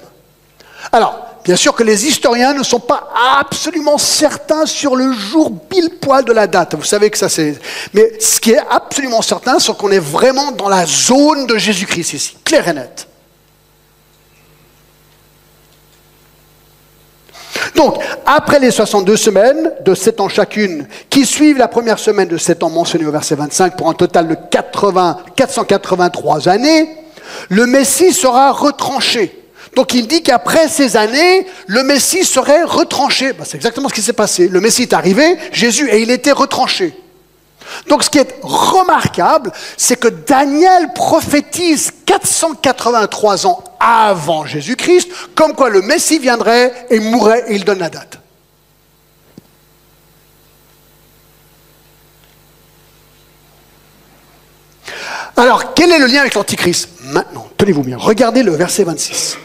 [0.92, 5.90] Alors, Bien sûr que les historiens ne sont pas absolument certains sur le jour pile
[6.02, 6.76] poil de la date.
[6.76, 7.60] Vous savez que ça c'est.
[7.94, 12.14] Mais ce qui est absolument certain, c'est qu'on est vraiment dans la zone de Jésus-Christ
[12.14, 13.08] ici, clair et net.
[17.76, 22.38] Donc, après les 62 semaines de 7 ans chacune, qui suivent la première semaine de
[22.38, 26.90] 7 ans mentionnée au verset 25 pour un total de 80, 483 années,
[27.50, 29.40] le Messie sera retranché.
[29.76, 33.34] Donc il dit qu'après ces années, le Messie serait retranché.
[33.34, 34.48] Ben, c'est exactement ce qui s'est passé.
[34.48, 36.94] Le Messie est arrivé, Jésus, et il était retranché.
[37.88, 45.70] Donc ce qui est remarquable, c'est que Daniel prophétise 483 ans avant Jésus-Christ, comme quoi
[45.70, 48.20] le Messie viendrait et mourrait, et il donne la date.
[55.36, 56.90] Alors, quel est le lien avec l'Antichrist?
[57.06, 59.38] Maintenant, tenez-vous bien, regardez le verset 26.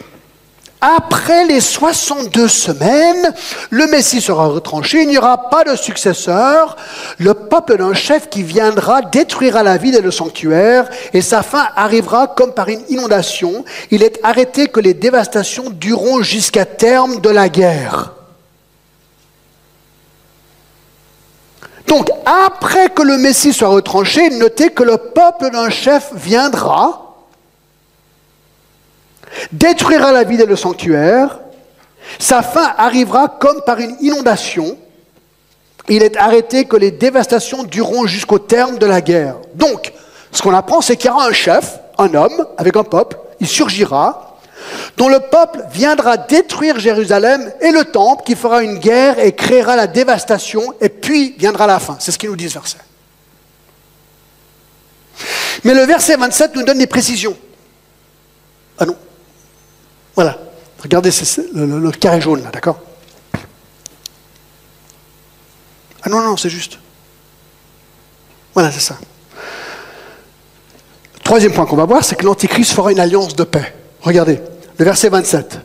[0.81, 3.33] Après les 62 semaines,
[3.69, 6.77] le Messie sera retranché, il n'y aura pas de successeur,
[7.17, 11.67] le peuple d'un chef qui viendra détruira la ville et le sanctuaire, et sa fin
[11.75, 13.65] arrivera comme par une inondation.
[13.91, 18.13] Il est arrêté que les dévastations dureront jusqu'à terme de la guerre.
[21.87, 27.08] Donc, après que le Messie soit retranché, notez que le peuple d'un chef viendra,
[29.51, 31.39] détruira la ville et le sanctuaire.
[32.17, 34.77] Sa fin arrivera comme par une inondation.
[35.87, 39.35] Il est arrêté que les dévastations dureront jusqu'au terme de la guerre.
[39.55, 39.93] Donc,
[40.31, 43.47] ce qu'on apprend, c'est qu'il y aura un chef, un homme, avec un peuple, il
[43.47, 44.37] surgira,
[44.97, 49.75] dont le peuple viendra détruire Jérusalem et le temple, qui fera une guerre et créera
[49.75, 51.97] la dévastation, et puis viendra la fin.
[51.99, 52.77] C'est ce qu'il nous dit ce verset.
[55.63, 57.35] Mais le verset 27 nous donne des précisions.
[58.77, 58.95] Ah non,
[60.21, 60.37] voilà.
[60.83, 61.11] Regardez
[61.53, 62.77] le, carré jaune là, d'accord?
[66.03, 66.77] Ah non, non, c'est juste.
[68.53, 68.97] Voilà, c'est ça.
[71.23, 73.73] troisième point qu'on va voir, c'est que l'Antichrist fera une alliance de paix.
[74.01, 74.41] Regardez,
[74.77, 75.59] le verset 27.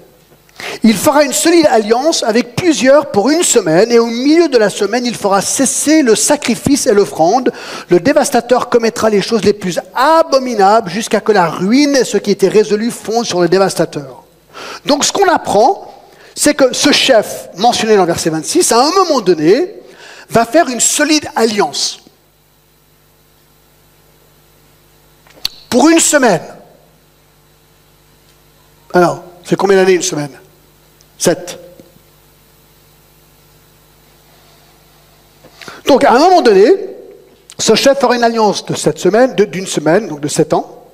[0.84, 4.70] Il fera une solide alliance avec plusieurs pour une semaine, et au milieu de la
[4.70, 7.50] semaine, il fera cesser le sacrifice et l'offrande.
[7.88, 12.30] Le dévastateur commettra les choses les plus abominables jusqu'à que la ruine et ce qui
[12.30, 14.23] était résolu fondent sur le dévastateur.
[14.84, 15.92] Donc ce qu'on apprend,
[16.34, 19.74] c'est que ce chef, mentionné dans le verset 26, à un moment donné,
[20.28, 22.00] va faire une solide alliance.
[25.70, 26.42] Pour une semaine.
[28.92, 30.38] Alors, c'est combien d'années une semaine?
[31.18, 31.58] Sept.
[35.86, 36.64] Donc, à un moment donné,
[37.58, 40.84] ce chef fera une alliance de sept semaines, d'une semaine, donc de sept ans.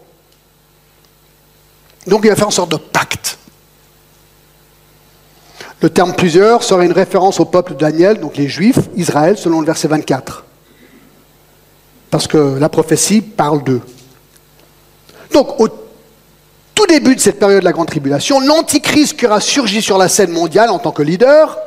[2.07, 3.38] Donc, il va faire une sorte de pacte.
[5.83, 9.61] Le terme plusieurs serait une référence au peuple de Daniel, donc les Juifs, Israël, selon
[9.61, 10.45] le verset 24.
[12.11, 13.81] Parce que la prophétie parle d'eux.
[15.33, 19.81] Donc, au tout début de cette période de la Grande Tribulation, l'Antichrist qui aura surgi
[19.81, 21.59] sur la scène mondiale en tant que leader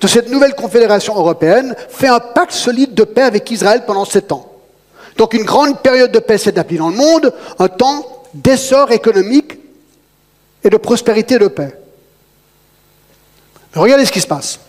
[0.00, 4.32] de cette nouvelle confédération européenne fait un pacte solide de paix avec Israël pendant sept
[4.32, 4.50] ans.
[5.16, 9.58] Donc une grande période de paix s'est établie dans le monde, un temps d'essor économique
[10.64, 11.74] et de prospérité de paix.
[13.74, 14.60] Regardez ce qui se passe.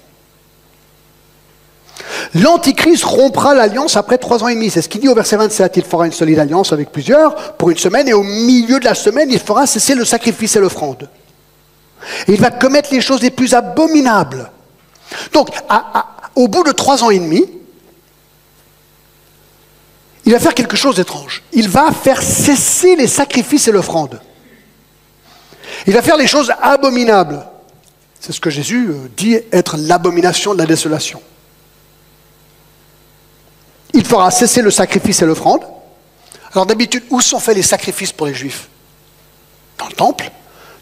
[2.35, 4.69] L'Antichrist rompra l'alliance après trois ans et demi.
[4.69, 5.77] C'est ce qu'il dit au verset 27.
[5.77, 8.95] Il fera une solide alliance avec plusieurs pour une semaine et au milieu de la
[8.95, 11.09] semaine, il fera cesser le sacrifice et l'offrande.
[12.27, 14.51] Et il va commettre les choses les plus abominables.
[15.33, 15.49] Donc,
[16.35, 17.45] au bout de trois ans et demi,
[20.25, 21.41] il va faire quelque chose d'étrange.
[21.53, 24.21] Il va faire cesser les sacrifices et l'offrande.
[25.87, 27.43] Il va faire les choses abominables.
[28.19, 31.21] C'est ce que Jésus euh, dit être l'abomination de la désolation.
[33.93, 35.61] Il fera cesser le sacrifice et l'offrande.
[36.51, 38.67] Alors d'habitude, où sont faits les sacrifices pour les Juifs?
[39.77, 40.31] Dans le temple.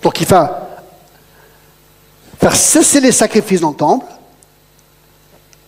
[0.01, 0.67] Donc il va
[2.39, 4.05] faire cesser les sacrifices dans le temple.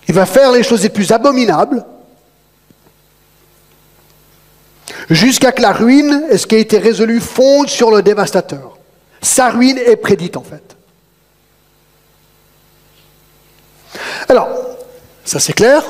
[0.08, 1.86] Il va faire les choses les plus abominables.
[5.10, 8.78] Jusqu'à que la ruine et ce qui a été résolu fonde sur le dévastateur.
[9.22, 10.69] Sa ruine est prédite en fait.
[14.28, 14.50] Alors,
[15.26, 15.84] ça c'est clair.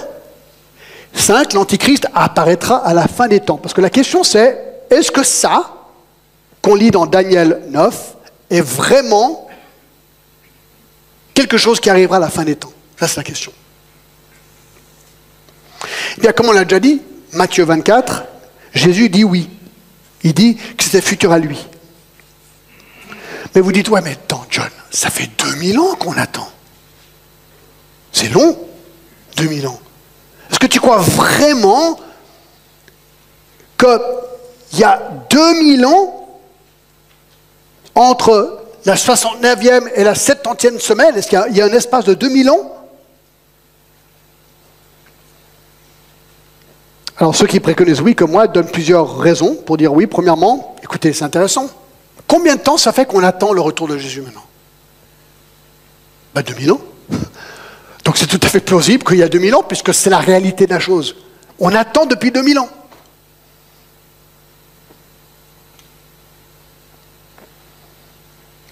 [1.13, 3.57] 5, l'Antichrist apparaîtra à la fin des temps.
[3.57, 5.73] Parce que la question c'est, est-ce que ça,
[6.61, 8.15] qu'on lit dans Daniel 9,
[8.49, 9.47] est vraiment
[11.33, 12.71] quelque chose qui arrivera à la fin des temps?
[12.99, 13.51] Ça c'est la question.
[16.17, 17.01] Eh bien, comme on l'a déjà dit,
[17.33, 18.23] Matthieu 24,
[18.73, 19.49] Jésus dit oui.
[20.23, 21.65] Il dit que c'était futur à lui.
[23.55, 26.49] Mais vous dites, ouais, mais attends, John, ça fait 2000 ans qu'on attend.
[28.11, 28.57] C'est long,
[29.37, 29.79] 2000 ans.
[30.49, 31.99] Est-ce que tu crois vraiment
[33.77, 36.39] qu'il y a 2000 ans
[37.95, 42.49] entre la 69e et la 70e semaine Est-ce qu'il y, a un espace de 2000
[42.49, 42.75] ans?
[47.17, 50.07] Alors ceux qui préconisent oui comme moi donnent plusieurs raisons pour dire oui.
[50.07, 51.69] Premièrement, écoutez, c'est intéressant.
[52.27, 54.45] Combien de temps ça fait qu'on attend le retour de Jésus maintenant?
[56.33, 56.81] Ben 2000 ans.
[58.09, 60.65] Donc c'est tout à fait plausible qu'il y a 2000 ans, puisque c'est la réalité
[60.65, 61.15] de la chose.
[61.59, 62.69] On attend depuis 2000 ans.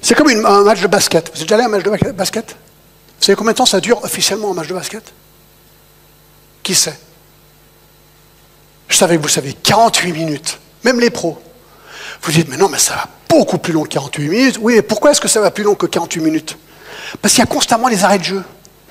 [0.01, 1.29] C'est comme un match de basket.
[1.35, 2.57] Vous êtes déjà allé à un match de basket?
[3.19, 5.13] Vous savez combien de temps ça dure officiellement un match de basket?
[6.63, 6.97] Qui sait?
[8.88, 10.59] Je savais que vous savez, 48 minutes.
[10.83, 11.39] Même les pros.
[12.23, 14.57] Vous dites, mais non, mais ça va beaucoup plus long que 48 minutes.
[14.61, 16.57] Oui, mais pourquoi est-ce que ça va plus long que 48 minutes?
[17.21, 18.43] Parce qu'il y a constamment les arrêts de jeu.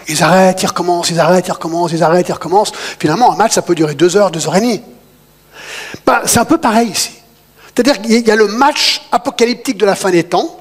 [0.09, 2.73] Ils arrêtent, ils recommencent, ils arrêtent, ils recommencent, ils arrêtent, ils recommencent.
[2.99, 4.83] Finalement, un match, ça peut durer deux heures, deux heures et demie.
[6.05, 7.11] Bah, c'est un peu pareil ici.
[7.67, 10.61] C'est-à-dire qu'il y a le match apocalyptique de la fin des temps,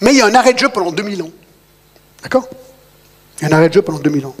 [0.00, 1.30] mais il y a un arrêt de jeu pendant 2000 ans.
[2.22, 2.48] D'accord?
[3.38, 4.34] Il y a un arrêt de jeu pendant 2000 ans.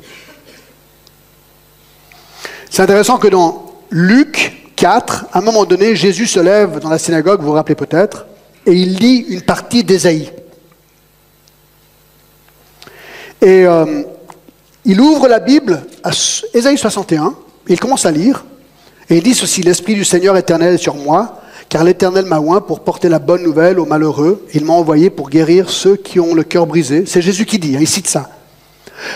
[2.70, 6.98] C'est intéressant que dans Luc 4, à un moment donné, Jésus se lève dans la
[6.98, 8.26] synagogue, vous vous rappelez peut-être,
[8.66, 10.32] et il lit une partie d'Ésaïe.
[13.40, 14.02] Et euh,
[14.84, 16.10] il ouvre la Bible à
[16.52, 17.34] Ésaïe 61,
[17.68, 18.44] il commence à lire,
[19.08, 22.60] et il dit ceci, l'Esprit du Seigneur éternel est sur moi, car l'Éternel m'a oint
[22.60, 26.34] pour porter la bonne nouvelle aux malheureux, il m'a envoyé pour guérir ceux qui ont
[26.34, 27.04] le cœur brisé.
[27.06, 28.30] C'est Jésus qui dit, hein, il cite ça.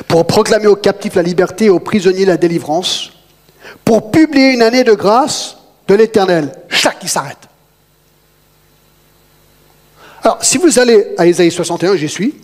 [0.08, 3.12] Pour proclamer aux captifs la liberté et aux prisonniers la délivrance,
[3.84, 5.56] pour publier une année de grâce
[5.86, 6.52] de l'Éternel.
[6.68, 7.38] Chaque qui s'arrête.
[10.22, 12.34] Alors, si vous allez à Ésaïe 61, j'y suis,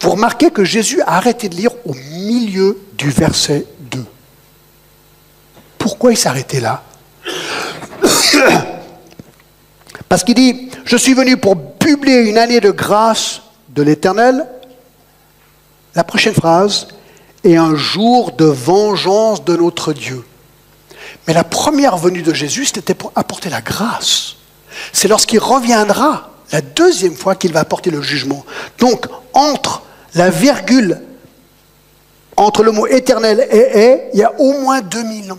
[0.00, 4.04] vous remarquez que Jésus a arrêté de lire au milieu du verset 2.
[5.76, 6.82] Pourquoi il arrêté là?
[10.08, 14.46] Parce qu'il dit, je suis venu pour publier une année de grâce de l'Éternel.
[15.94, 16.88] La prochaine phrase,
[17.44, 20.24] et un jour de vengeance de notre Dieu.
[21.26, 24.36] Mais la première venue de Jésus, c'était pour apporter la grâce.
[24.92, 28.44] C'est lorsqu'il reviendra, la deuxième fois, qu'il va apporter le jugement.
[28.78, 29.82] Donc, entre
[30.14, 31.00] la virgule
[32.36, 35.38] entre le mot éternel et est, il y a au moins 2000 ans.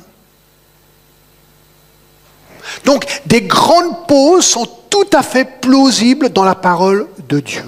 [2.85, 7.63] Donc, des grandes pauses sont tout à fait plausibles dans la parole de Dieu.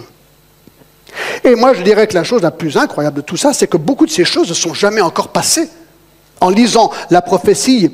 [1.44, 3.78] Et moi, je dirais que la chose la plus incroyable de tout ça, c'est que
[3.78, 5.70] beaucoup de ces choses ne sont jamais encore passées.
[6.40, 7.92] En lisant la prophétie,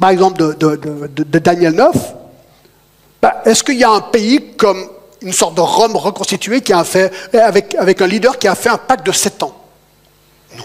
[0.00, 1.96] par exemple, de, Daniel 9,
[3.20, 4.88] bah, est-ce qu'il y a un pays comme
[5.26, 6.62] une sorte de Rome reconstituée
[7.32, 9.60] avec, un leader qui a fait un pacte de sept ans.
[10.56, 10.64] Non,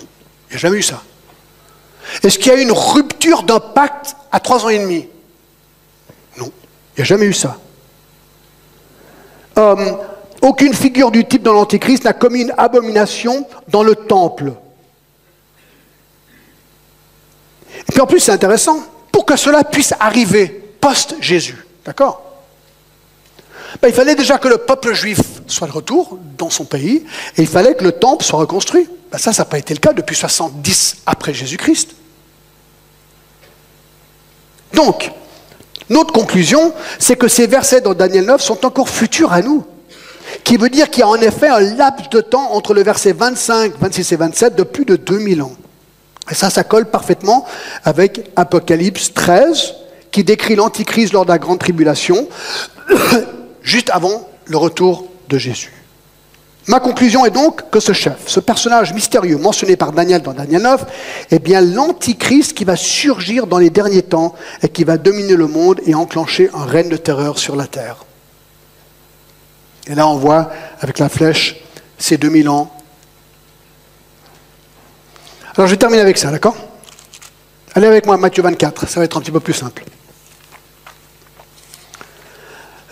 [0.49, 1.01] il n'y a jamais eu ça.
[2.21, 5.07] Est-ce qu'il y a eu une rupture d'un pacte à trois ans et demi?
[6.37, 6.51] Non,
[6.95, 7.57] il n'y a jamais eu ça.
[9.57, 9.93] Euh,
[10.43, 14.53] aucune figure du type dans l'Antéchrist n'a commis une abomination dans le temple.
[17.79, 18.79] Et puis en plus, c'est intéressant,
[19.11, 20.45] pour que cela puisse arriver
[20.79, 22.30] post-Jésus, d'accord?
[23.81, 27.03] Ben, il fallait déjà que le peuple juif soit de retour dans son pays,
[27.37, 28.87] et il fallait que le temple soit reconstruit.
[29.11, 31.95] Ben, ça, ça n'a pas été le cas depuis 70 après Jésus-Christ.
[34.73, 35.11] Donc,
[35.89, 39.65] notre conclusion, c'est que ces versets dans Daniel 9 sont encore futurs à nous.
[40.45, 43.11] Qui veut dire qu'il y a en effet un laps de temps entre le verset
[43.11, 45.51] 25, 26 et 27 de plus de 2000 ans.
[46.29, 47.45] Et ça, ça colle parfaitement
[47.83, 49.73] avec Apocalypse 13
[50.11, 52.27] qui décrit l'Antichrist lors de la grande tribulation,
[53.61, 55.71] juste avant le retour de Jésus.
[56.67, 60.61] Ma conclusion est donc que ce chef, ce personnage mystérieux mentionné par Daniel dans Daniel
[60.61, 60.85] 9,
[61.31, 65.47] est bien l'antichrist qui va surgir dans les derniers temps et qui va dominer le
[65.47, 68.05] monde et enclencher un règne de terreur sur la terre.
[69.87, 71.57] Et là, on voit avec la flèche
[71.97, 72.71] ces 2000 ans.
[75.55, 76.55] Alors, je vais terminer avec ça, d'accord?
[77.73, 79.83] Allez avec moi, Matthieu 24, ça va être un petit peu plus simple.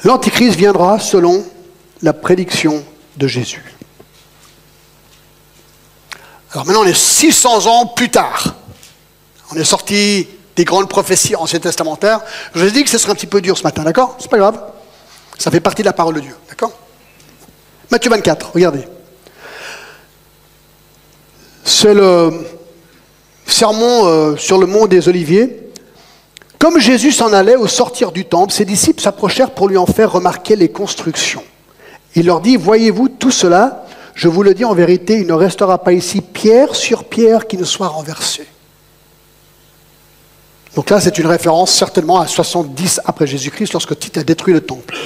[0.04, 1.46] L'antichrist viendra selon
[2.02, 2.84] la prédiction
[3.18, 3.64] de Jésus.
[6.52, 8.56] Alors maintenant, on est 600 ans plus tard.
[9.52, 12.22] On est sorti des grandes prophéties anciennes testamentaires.
[12.54, 14.18] Je vous ai dit que ce serait un petit peu dur ce matin, d'accord?
[14.20, 14.60] C'est pas grave.
[15.38, 16.72] Ça fait partie de la parole de Dieu, d'accord?
[17.92, 18.88] Matthieu 24, regardez.
[21.64, 22.46] C'est le
[23.46, 25.69] sermon euh, sur le mont des Oliviers.
[26.60, 30.12] Comme Jésus s'en allait au sortir du temple, ses disciples s'approchèrent pour lui en faire
[30.12, 31.44] remarquer les constructions.
[32.16, 33.86] Il leur dit, voyez-vous tout cela?
[34.14, 37.58] Je vous le dis en vérité, il ne restera pas ici pierre sur pierre qui
[37.58, 38.46] ne soit renversée.
[40.76, 44.62] Donc là, c'est une référence certainement à 70 après Jésus-Christ, lorsque Tite a détruit le
[44.62, 44.98] temple.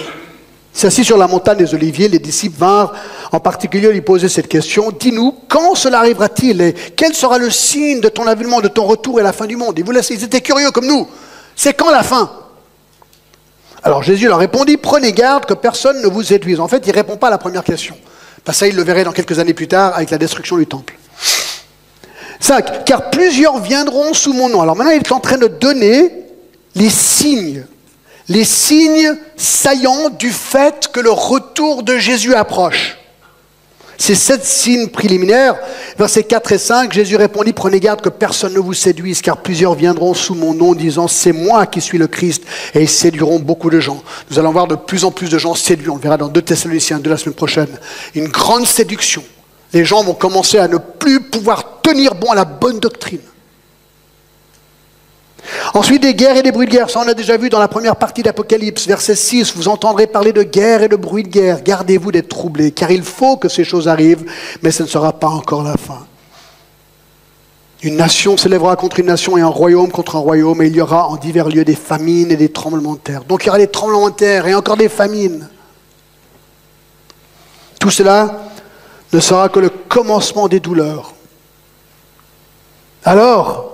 [0.73, 2.93] C'est assis sur la montagne des Oliviers, les disciples vinrent
[3.31, 4.91] en particulier lui poser cette question.
[4.91, 9.19] Dis-nous, quand cela arrivera-t-il et quel sera le signe de ton avènement, de ton retour
[9.19, 9.77] et la fin du monde?
[9.77, 11.07] Ils étaient curieux comme nous.
[11.55, 12.29] C'est quand la fin
[13.83, 16.59] alors Jésus leur répondit, prenez garde que personne ne vous séduise.
[16.59, 17.95] En fait, il ne répond pas à la première question.
[18.45, 20.97] Parce ça, il le verrait dans quelques années plus tard avec la destruction du temple.
[22.39, 22.85] 5.
[22.85, 24.61] Car plusieurs viendront sous mon nom.
[24.61, 26.11] Alors maintenant, il est en train de donner
[26.75, 27.65] les signes,
[28.29, 32.97] les signes saillants du fait que le retour de Jésus approche.
[34.03, 35.55] Ces sept signes préliminaires,
[35.97, 39.75] versets 4 et 5, Jésus répondit, prenez garde que personne ne vous séduise, car plusieurs
[39.75, 42.43] viendront sous mon nom disant, c'est moi qui suis le Christ,
[42.75, 44.03] et ils séduiront beaucoup de gens.
[44.29, 46.41] Nous allons voir de plus en plus de gens séduits, on le verra dans 2
[46.41, 47.79] Thessaloniciens de la semaine prochaine.
[48.13, 49.23] Une grande séduction.
[49.71, 53.21] Les gens vont commencer à ne plus pouvoir tenir bon à la bonne doctrine.
[55.73, 56.89] Ensuite, des guerres et des bruits de guerre.
[56.89, 59.55] Ça, on a déjà vu dans la première partie d'Apocalypse, verset 6.
[59.55, 61.61] Vous entendrez parler de guerre et de bruits de guerre.
[61.63, 64.25] Gardez-vous d'être troublés, car il faut que ces choses arrivent,
[64.61, 66.05] mais ce ne sera pas encore la fin.
[67.83, 70.81] Une nation s'élèvera contre une nation et un royaume contre un royaume, et il y
[70.81, 73.25] aura en divers lieux des famines et des tremblements de terre.
[73.25, 75.49] Donc il y aura des tremblements de terre et encore des famines.
[77.77, 78.43] Tout cela
[79.11, 81.13] ne sera que le commencement des douleurs.
[83.03, 83.72] Alors,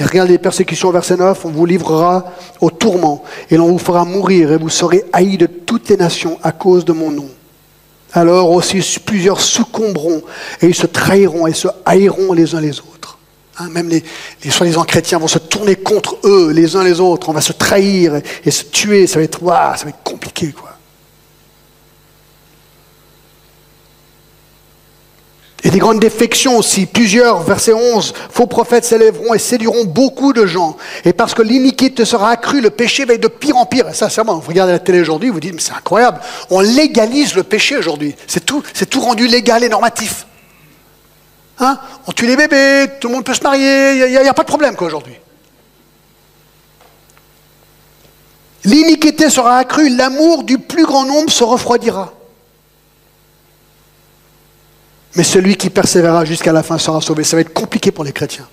[0.00, 2.24] et regardez les persécutions, verset 9, on vous livrera
[2.62, 6.38] au tourment, et l'on vous fera mourir, et vous serez haïs de toutes les nations
[6.42, 7.28] à cause de mon nom.
[8.14, 10.22] Alors aussi plusieurs succomberont,
[10.62, 13.18] et ils se trahiront et se haïront les uns les autres.
[13.58, 14.02] Hein, même les,
[14.42, 17.28] les soi-disant chrétiens vont se tourner contre eux, les uns les autres.
[17.28, 19.06] On va se trahir et, se tuer.
[19.06, 20.69] Ça va être, ça va être compliqué, quoi.
[25.62, 26.86] Et des grandes défections aussi.
[26.86, 30.76] Plusieurs, verset 11, faux prophètes s'élèveront et séduiront beaucoup de gens.
[31.04, 33.86] Et parce que l'iniquité sera accrue, le péché va être de pire en pire.
[33.88, 36.20] Et ça, vous regardez la télé aujourd'hui, vous dites, mais c'est incroyable.
[36.50, 38.14] On légalise le péché aujourd'hui.
[38.26, 40.26] C'est tout, c'est tout rendu légal et normatif.
[41.60, 41.78] Hein?
[42.06, 44.48] On tue les bébés, tout le monde peut se marier, il n'y a, pas de
[44.48, 45.14] problème aujourd'hui.
[48.64, 52.12] L'iniquité sera accrue, l'amour du plus grand nombre se refroidira.
[55.16, 57.24] Mais celui qui persévérera jusqu'à la fin sera sauvé.
[57.24, 58.46] Ça va être compliqué pour les chrétiens.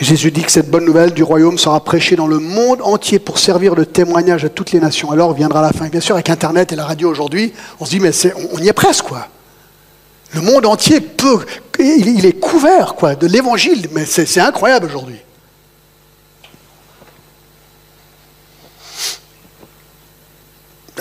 [0.00, 3.38] Jésus dit que cette bonne nouvelle du royaume sera prêchée dans le monde entier pour
[3.38, 5.10] servir de témoignage à toutes les nations.
[5.10, 5.88] Alors viendra la fin.
[5.88, 8.12] bien sûr, avec Internet et la radio aujourd'hui, on se dit, mais
[8.52, 9.26] on, y est presque, quoi.
[10.34, 11.44] Le monde entier peut,
[11.80, 15.18] il, est couvert, de l'évangile, mais c'est incroyable aujourd'hui.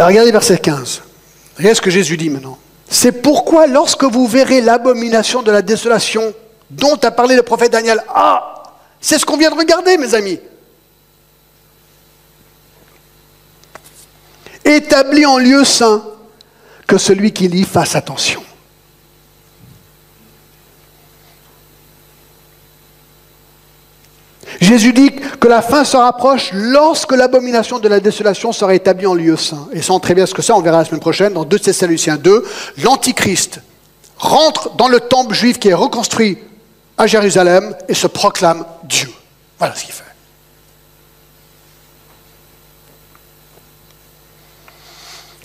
[0.06, 1.02] regardez verset 15.
[1.58, 2.58] Regardez ce que Jésus dit maintenant.
[2.90, 6.34] C'est pourquoi lorsque vous verrez l'abomination de la désolation
[6.70, 8.64] dont a parlé le prophète Daniel, ah,
[9.00, 10.40] c'est ce qu'on vient de regarder, mes amis.
[14.64, 16.04] Établi en lieu saint,
[16.88, 18.42] que celui qui lit fasse attention.
[24.62, 29.14] Jésus dit que la fin se rapproche lorsque l'abomination de la désolation sera établie en
[29.14, 29.68] lieu saint.
[29.74, 32.18] Et sans très bien ce que c'est, on verra la semaine prochaine dans 2 Thessaloniciens
[32.18, 32.46] 2,
[32.84, 33.62] l'Antichrist
[34.18, 36.38] rentre dans le temple juif qui est reconstruit
[36.98, 39.10] à Jérusalem et se proclame Dieu.
[39.60, 40.04] Voilà ce qu'il fait.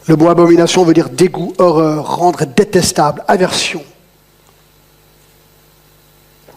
[0.09, 3.85] Le mot abomination veut dire dégoût, horreur, rendre détestable, aversion.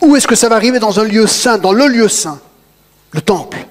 [0.06, 2.39] Où est-ce que ça va arriver Dans un lieu saint, dans le lieu saint.
[3.12, 3.66] le temple,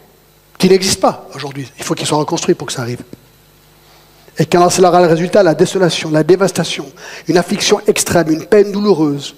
[0.58, 1.70] qui n'existe pas aujourd'hui.
[1.78, 3.02] Il faut qu'il soit reconstruit pour que ça arrive.
[4.38, 6.90] Et quand cela aura le résultat, la désolation, la dévastation,
[7.28, 9.36] une affliction extrême, une peine douloureuse.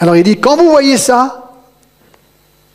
[0.00, 1.52] Alors il dit, quand vous voyez ça,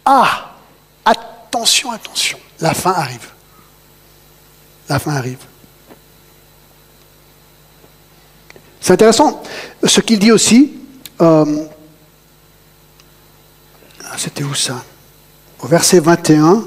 [0.06, 0.56] ah,
[1.04, 3.30] attention, attention, la fin arrive.
[4.90, 5.40] La fin arrive.
[8.80, 9.44] C'est intéressant
[9.84, 10.85] ce qu'il dit aussi.
[11.22, 11.66] Euh,
[14.18, 14.84] c'était où ça
[15.60, 16.64] Au verset 21.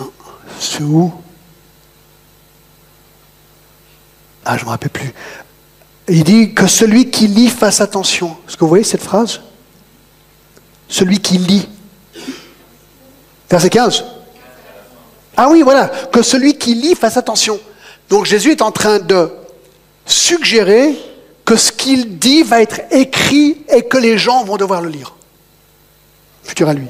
[0.00, 0.12] Non,
[0.58, 1.12] c'est où
[4.44, 5.12] Ah, je ne me rappelle plus.
[6.08, 8.36] Il dit que celui qui lit fasse attention.
[8.46, 9.40] Est-ce que vous voyez cette phrase?
[10.88, 11.68] Celui qui lit.
[13.50, 14.04] Verset 15.
[15.36, 17.58] Ah oui, voilà, que celui qui lit fasse attention.
[18.08, 19.30] Donc Jésus est en train de
[20.04, 20.96] suggérer
[21.44, 25.14] que ce qu'il dit va être écrit et que les gens vont devoir le lire.
[26.42, 26.86] Futur à lui.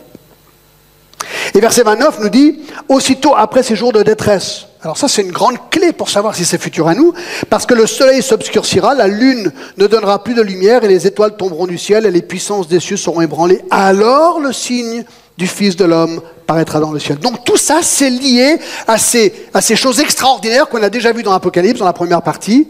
[1.54, 4.66] Et verset 29 nous dit, aussitôt après ces jours de détresse.
[4.82, 7.12] Alors ça, c'est une grande clé pour savoir si c'est futur à nous,
[7.50, 11.36] parce que le soleil s'obscurcira, la lune ne donnera plus de lumière, et les étoiles
[11.36, 13.62] tomberont du ciel, et les puissances des cieux seront ébranlées.
[13.70, 15.04] Alors le signe
[15.38, 17.18] du Fils de l'homme paraîtra dans le ciel.
[17.18, 21.22] Donc tout ça, c'est lié à ces, à ces choses extraordinaires qu'on a déjà vues
[21.22, 22.68] dans l'Apocalypse, dans la première partie,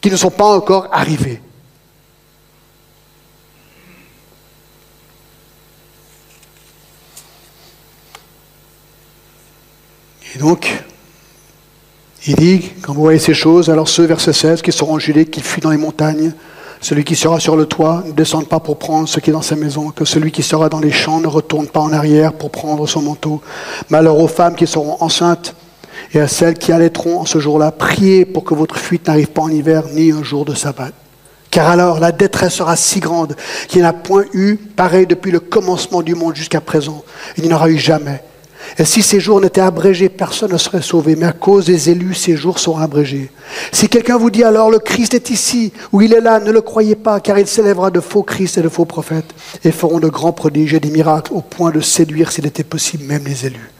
[0.00, 1.40] qui ne sont pas encore arrivées.
[10.34, 10.84] Et donc,
[12.26, 15.40] il dit, quand vous voyez ces choses, alors ceux, verset 16, qui seront jugés, qui
[15.40, 16.34] fuient dans les montagnes,
[16.80, 19.42] celui qui sera sur le toit ne descende pas pour prendre ce qui est dans
[19.42, 22.50] sa maison, que celui qui sera dans les champs ne retourne pas en arrière pour
[22.50, 23.40] prendre son manteau.
[23.90, 25.54] Malheur aux femmes qui seront enceintes
[26.14, 29.42] et à celles qui allaiteront en ce jour-là, priez pour que votre fuite n'arrive pas
[29.42, 30.90] en hiver ni un jour de sabbat.
[31.50, 33.34] Car alors la détresse sera si grande
[33.68, 37.02] qu'il n'y a point eu pareil depuis le commencement du monde jusqu'à présent.
[37.36, 38.22] Il n'y en aura eu jamais.
[38.84, 41.16] Si ces jours n'étaient abrégés, personne ne serait sauvé.
[41.16, 43.30] Mais à cause des élus, ces jours seront abrégés.
[43.72, 46.60] Si quelqu'un vous dit alors le Christ est ici ou il est là, ne le
[46.60, 50.08] croyez pas, car il s'élèvera de faux Christ et de faux prophètes et feront de
[50.08, 53.70] grands prodiges et des miracles au point de séduire, s'il était possible, même les élus.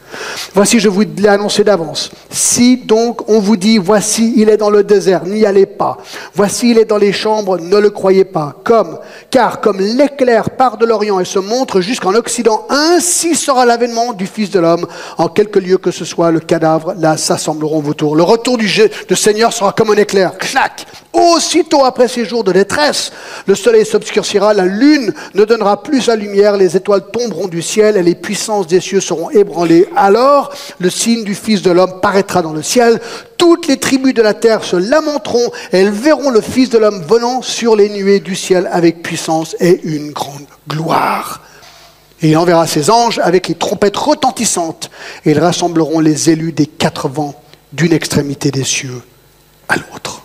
[0.53, 2.11] Voici, je vous l'ai annoncé d'avance.
[2.29, 5.97] Si donc on vous dit, voici, il est dans le désert, n'y allez pas.
[6.33, 8.55] Voici, il est dans les chambres, ne le croyez pas.
[8.63, 8.99] Comme,
[9.29, 14.27] car comme l'éclair part de l'Orient et se montre jusqu'en Occident, ainsi sera l'avènement du
[14.27, 14.87] Fils de l'homme.
[15.17, 18.15] En quelque lieu que ce soit, le cadavre, là, s'assembleront autour.
[18.15, 18.67] Le retour du,
[19.07, 20.37] du Seigneur sera comme un éclair.
[20.37, 23.11] Clac Aussitôt après ces jours de détresse,
[23.47, 27.97] le soleil s'obscurcira, la lune ne donnera plus sa lumière, les étoiles tomberont du ciel
[27.97, 29.87] et les puissances des cieux seront ébranlées.
[29.95, 33.01] Alors le signe du Fils de l'homme paraîtra dans le ciel.
[33.37, 37.01] Toutes les tribus de la terre se lamenteront et elles verront le Fils de l'homme
[37.01, 41.41] venant sur les nuées du ciel avec puissance et une grande gloire.
[42.21, 44.91] Et il enverra ses anges avec les trompettes retentissantes
[45.25, 47.33] et ils rassembleront les élus des quatre vents
[47.73, 49.01] d'une extrémité des cieux
[49.67, 50.23] à l'autre.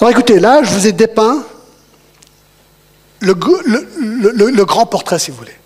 [0.00, 1.42] Alors écoutez, là, je vous ai dépeint
[3.20, 5.56] le, grand portrait, si vous voulez.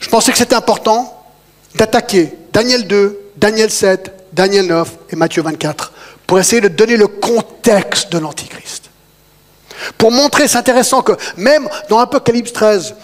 [0.00, 1.24] Je pensais que c'était important
[1.76, 5.92] d'attaquer Daniel 2, Daniel 7, Daniel 9 et Matthieu 24
[6.26, 8.90] pour essayer de donner le contexte de l'Antichrist.
[9.96, 12.94] Pour montrer, c'est intéressant que même dans Apocalypse 13,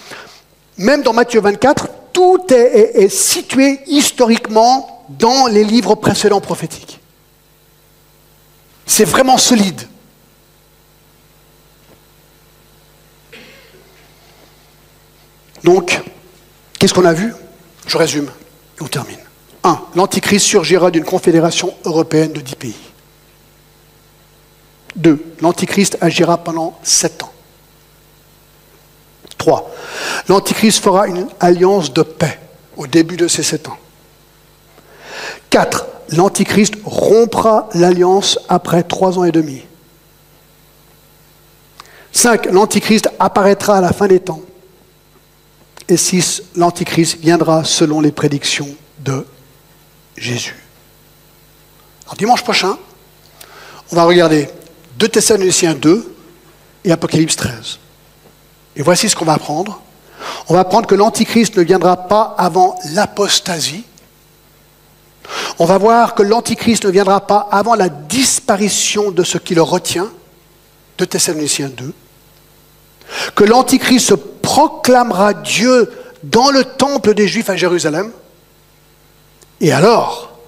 [0.76, 7.00] même dans Matthieu 24, tout est situé historiquement dans les livres précédents prophétiques.
[8.86, 9.82] C'est vraiment solide.
[15.64, 16.00] Donc,
[16.78, 17.34] qu'est-ce qu'on a vu?
[17.86, 18.30] Je résume
[18.78, 19.18] et on termine.
[19.62, 19.80] 1.
[19.94, 22.76] L'Antichrist surgira d'une confédération européenne de dix pays.
[24.96, 25.34] 2.
[25.40, 27.32] L'Antichrist agira pendant sept ans.
[29.38, 29.70] 3.
[30.28, 32.38] L'Antichrist fera une alliance de paix
[32.76, 33.78] au début de ces sept ans.
[35.50, 35.86] 4.
[36.12, 39.62] L'Antichrist rompra l'alliance après trois ans et demi.
[42.12, 42.46] 5.
[42.46, 44.40] L'Antichrist apparaîtra à la fin des temps
[45.90, 48.68] et 6, l'Antichrist viendra selon les prédictions
[49.00, 49.26] de
[50.16, 50.56] Jésus.
[52.18, 52.76] Dimanche prochain,
[53.92, 54.48] on va regarder
[54.98, 56.14] 2 Thessaloniciens 2
[56.84, 57.78] et Apocalypse 13.
[58.76, 59.80] Et voici ce qu'on va apprendre.
[60.48, 63.84] On va apprendre que l'Antichrist ne viendra pas avant l'apostasie.
[65.58, 69.62] On va voir que l'Antichrist ne viendra pas avant la disparition de ce qui le
[69.62, 70.10] retient.
[70.98, 71.94] 2 Thessaloniciens 2
[73.34, 75.90] que l'Antichrist se proclamera Dieu
[76.22, 78.10] dans le temple des Juifs à Jérusalem.
[79.60, 80.38] Et alors,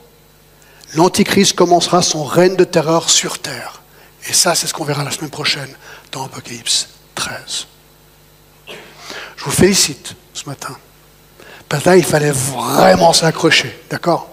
[0.95, 3.83] l'Antichrist commencera son règne de terreur sur terre.
[4.29, 5.71] Et ça, c'est ce qu'on verra la semaine prochaine
[6.13, 7.67] dans Apocalypse 13.
[9.37, 10.77] Je vous félicite ce matin.
[11.69, 14.29] Parce là, il fallait vraiment s'accrocher, d'accord?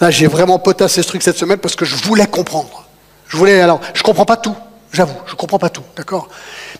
[0.00, 2.86] Là, j'ai vraiment potassé ce truc cette semaine parce que je voulais comprendre.
[3.28, 4.56] Je voulais, alors, je comprends pas tout,
[4.92, 6.28] j'avoue, je comprends pas tout, d'accord?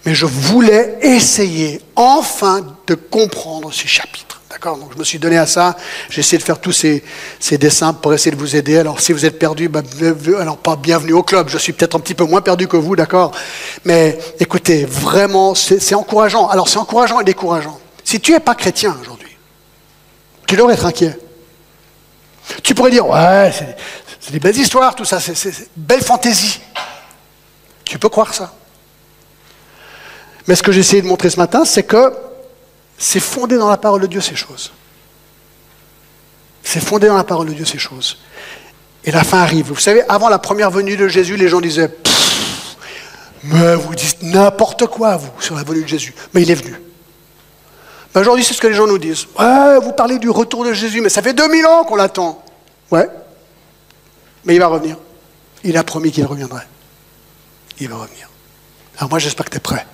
[0.05, 4.41] Mais je voulais essayer enfin de comprendre ces chapitres.
[4.51, 4.77] D'accord?
[4.77, 5.77] Donc je me suis donné à ça.
[6.11, 7.03] J'ai essayé de faire tous ces,
[7.41, 8.79] ces, dessins pour essayer de vous aider.
[8.79, 9.81] Alors si vous êtes perdu, bah,
[10.39, 11.49] alors pas bienvenue au club.
[11.49, 13.33] Je suis peut-être un petit peu moins perdu que vous, d'accord?
[13.87, 16.49] Mais écoutez, vraiment, c'est encourageant.
[16.49, 17.81] Alors c'est encourageant et décourageant.
[18.05, 19.35] Si tu n'es pas chrétien aujourd'hui,
[20.47, 21.19] tu devrais être inquiet.
[22.63, 23.53] Tu pourrais dire, ouais,
[24.21, 26.61] c'est des belles histoires, tout ça, c'est belle fantaisie.
[27.85, 28.55] Tu peux croire ça.
[30.47, 32.13] Mais ce que j'ai essayé de montrer ce matin, c'est que
[32.99, 34.73] c'est fondé dans la parole de Dieu ces choses.
[36.63, 38.19] C'est fondé dans la parole de Dieu ces choses.
[39.05, 39.67] Et la fin arrive.
[39.67, 41.93] Vous savez, avant la première venue de Jésus, les gens disaient
[43.45, 46.15] Mais vous dites n'importe quoi, vous, sur la venue de Jésus.
[46.33, 46.81] Mais il est venu.
[48.15, 49.27] Ben, aujourd'hui, c'est ce que les gens nous disent.
[49.39, 52.43] Ouais, vous parlez du retour de Jésus, mais ça fait 2000 ans qu'on l'attend.
[52.91, 53.09] Ouais.
[54.45, 54.97] Mais il va revenir.
[55.65, 56.67] Il a promis qu'il reviendrait.
[57.83, 58.29] Il va revenir.
[58.97, 59.85] Alors moi, j'espère que tu es prêt.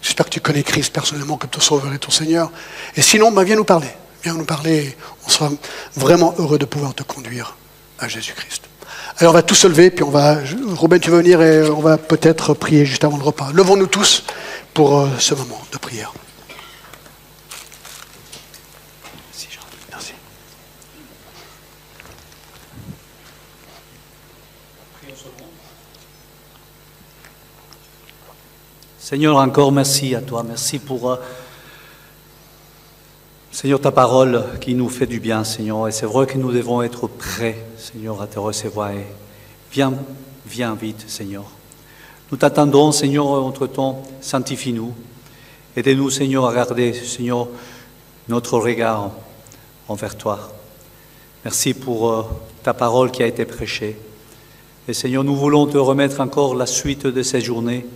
[0.00, 2.52] J'espère que tu connais Christ personnellement comme ton sauveur et ton Seigneur.
[2.96, 3.88] Et sinon, ben, viens nous parler.
[4.22, 4.96] Viens nous parler.
[5.26, 5.50] On sera
[5.96, 7.56] vraiment heureux de pouvoir te conduire
[7.98, 8.62] à Jésus-Christ.
[9.18, 10.38] Alors on va tous se lever, puis on va.
[10.76, 13.50] Robin, tu veux venir et on va peut-être prier juste avant le repas.
[13.52, 14.22] Levons-nous tous
[14.72, 16.12] pour euh, ce moment de prière.
[29.08, 30.44] Seigneur, encore merci à toi.
[30.46, 31.16] Merci pour, euh,
[33.50, 35.88] Seigneur, ta parole qui nous fait du bien, Seigneur.
[35.88, 38.90] Et c'est vrai que nous devons être prêts, Seigneur, à te recevoir.
[39.72, 39.94] Viens,
[40.44, 41.44] viens vite, Seigneur.
[42.30, 44.92] Nous t'attendons, Seigneur, entre-temps, sanctifie-nous.
[45.74, 47.48] Aidez-nous, Seigneur, à garder, Seigneur,
[48.28, 49.12] notre regard
[49.88, 50.52] envers toi.
[51.46, 52.24] Merci pour euh,
[52.62, 53.98] ta parole qui a été prêchée.
[54.86, 57.86] Et Seigneur, nous voulons te remettre encore la suite de ces journées.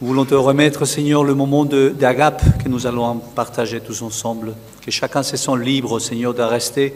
[0.00, 4.54] Nous voulons te remettre, Seigneur, le moment d'agape que nous allons partager tous ensemble.
[4.80, 6.94] Que chacun se sent libre, Seigneur, de rester,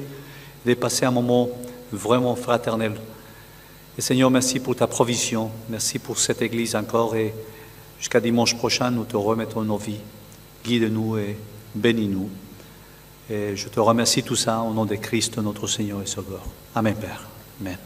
[0.64, 1.50] de passer un moment
[1.92, 2.94] vraiment fraternel.
[3.98, 5.50] Et Seigneur, merci pour ta provision.
[5.68, 7.14] Merci pour cette Église encore.
[7.14, 7.34] Et
[7.98, 10.00] jusqu'à dimanche prochain, nous te remettons nos vies.
[10.64, 11.36] Guide-nous et
[11.74, 12.30] bénis-nous.
[13.28, 16.40] Et je te remercie tout ça au nom de Christ, notre Seigneur et Sauveur.
[16.74, 17.28] Amen, Père.
[17.60, 17.76] Amen.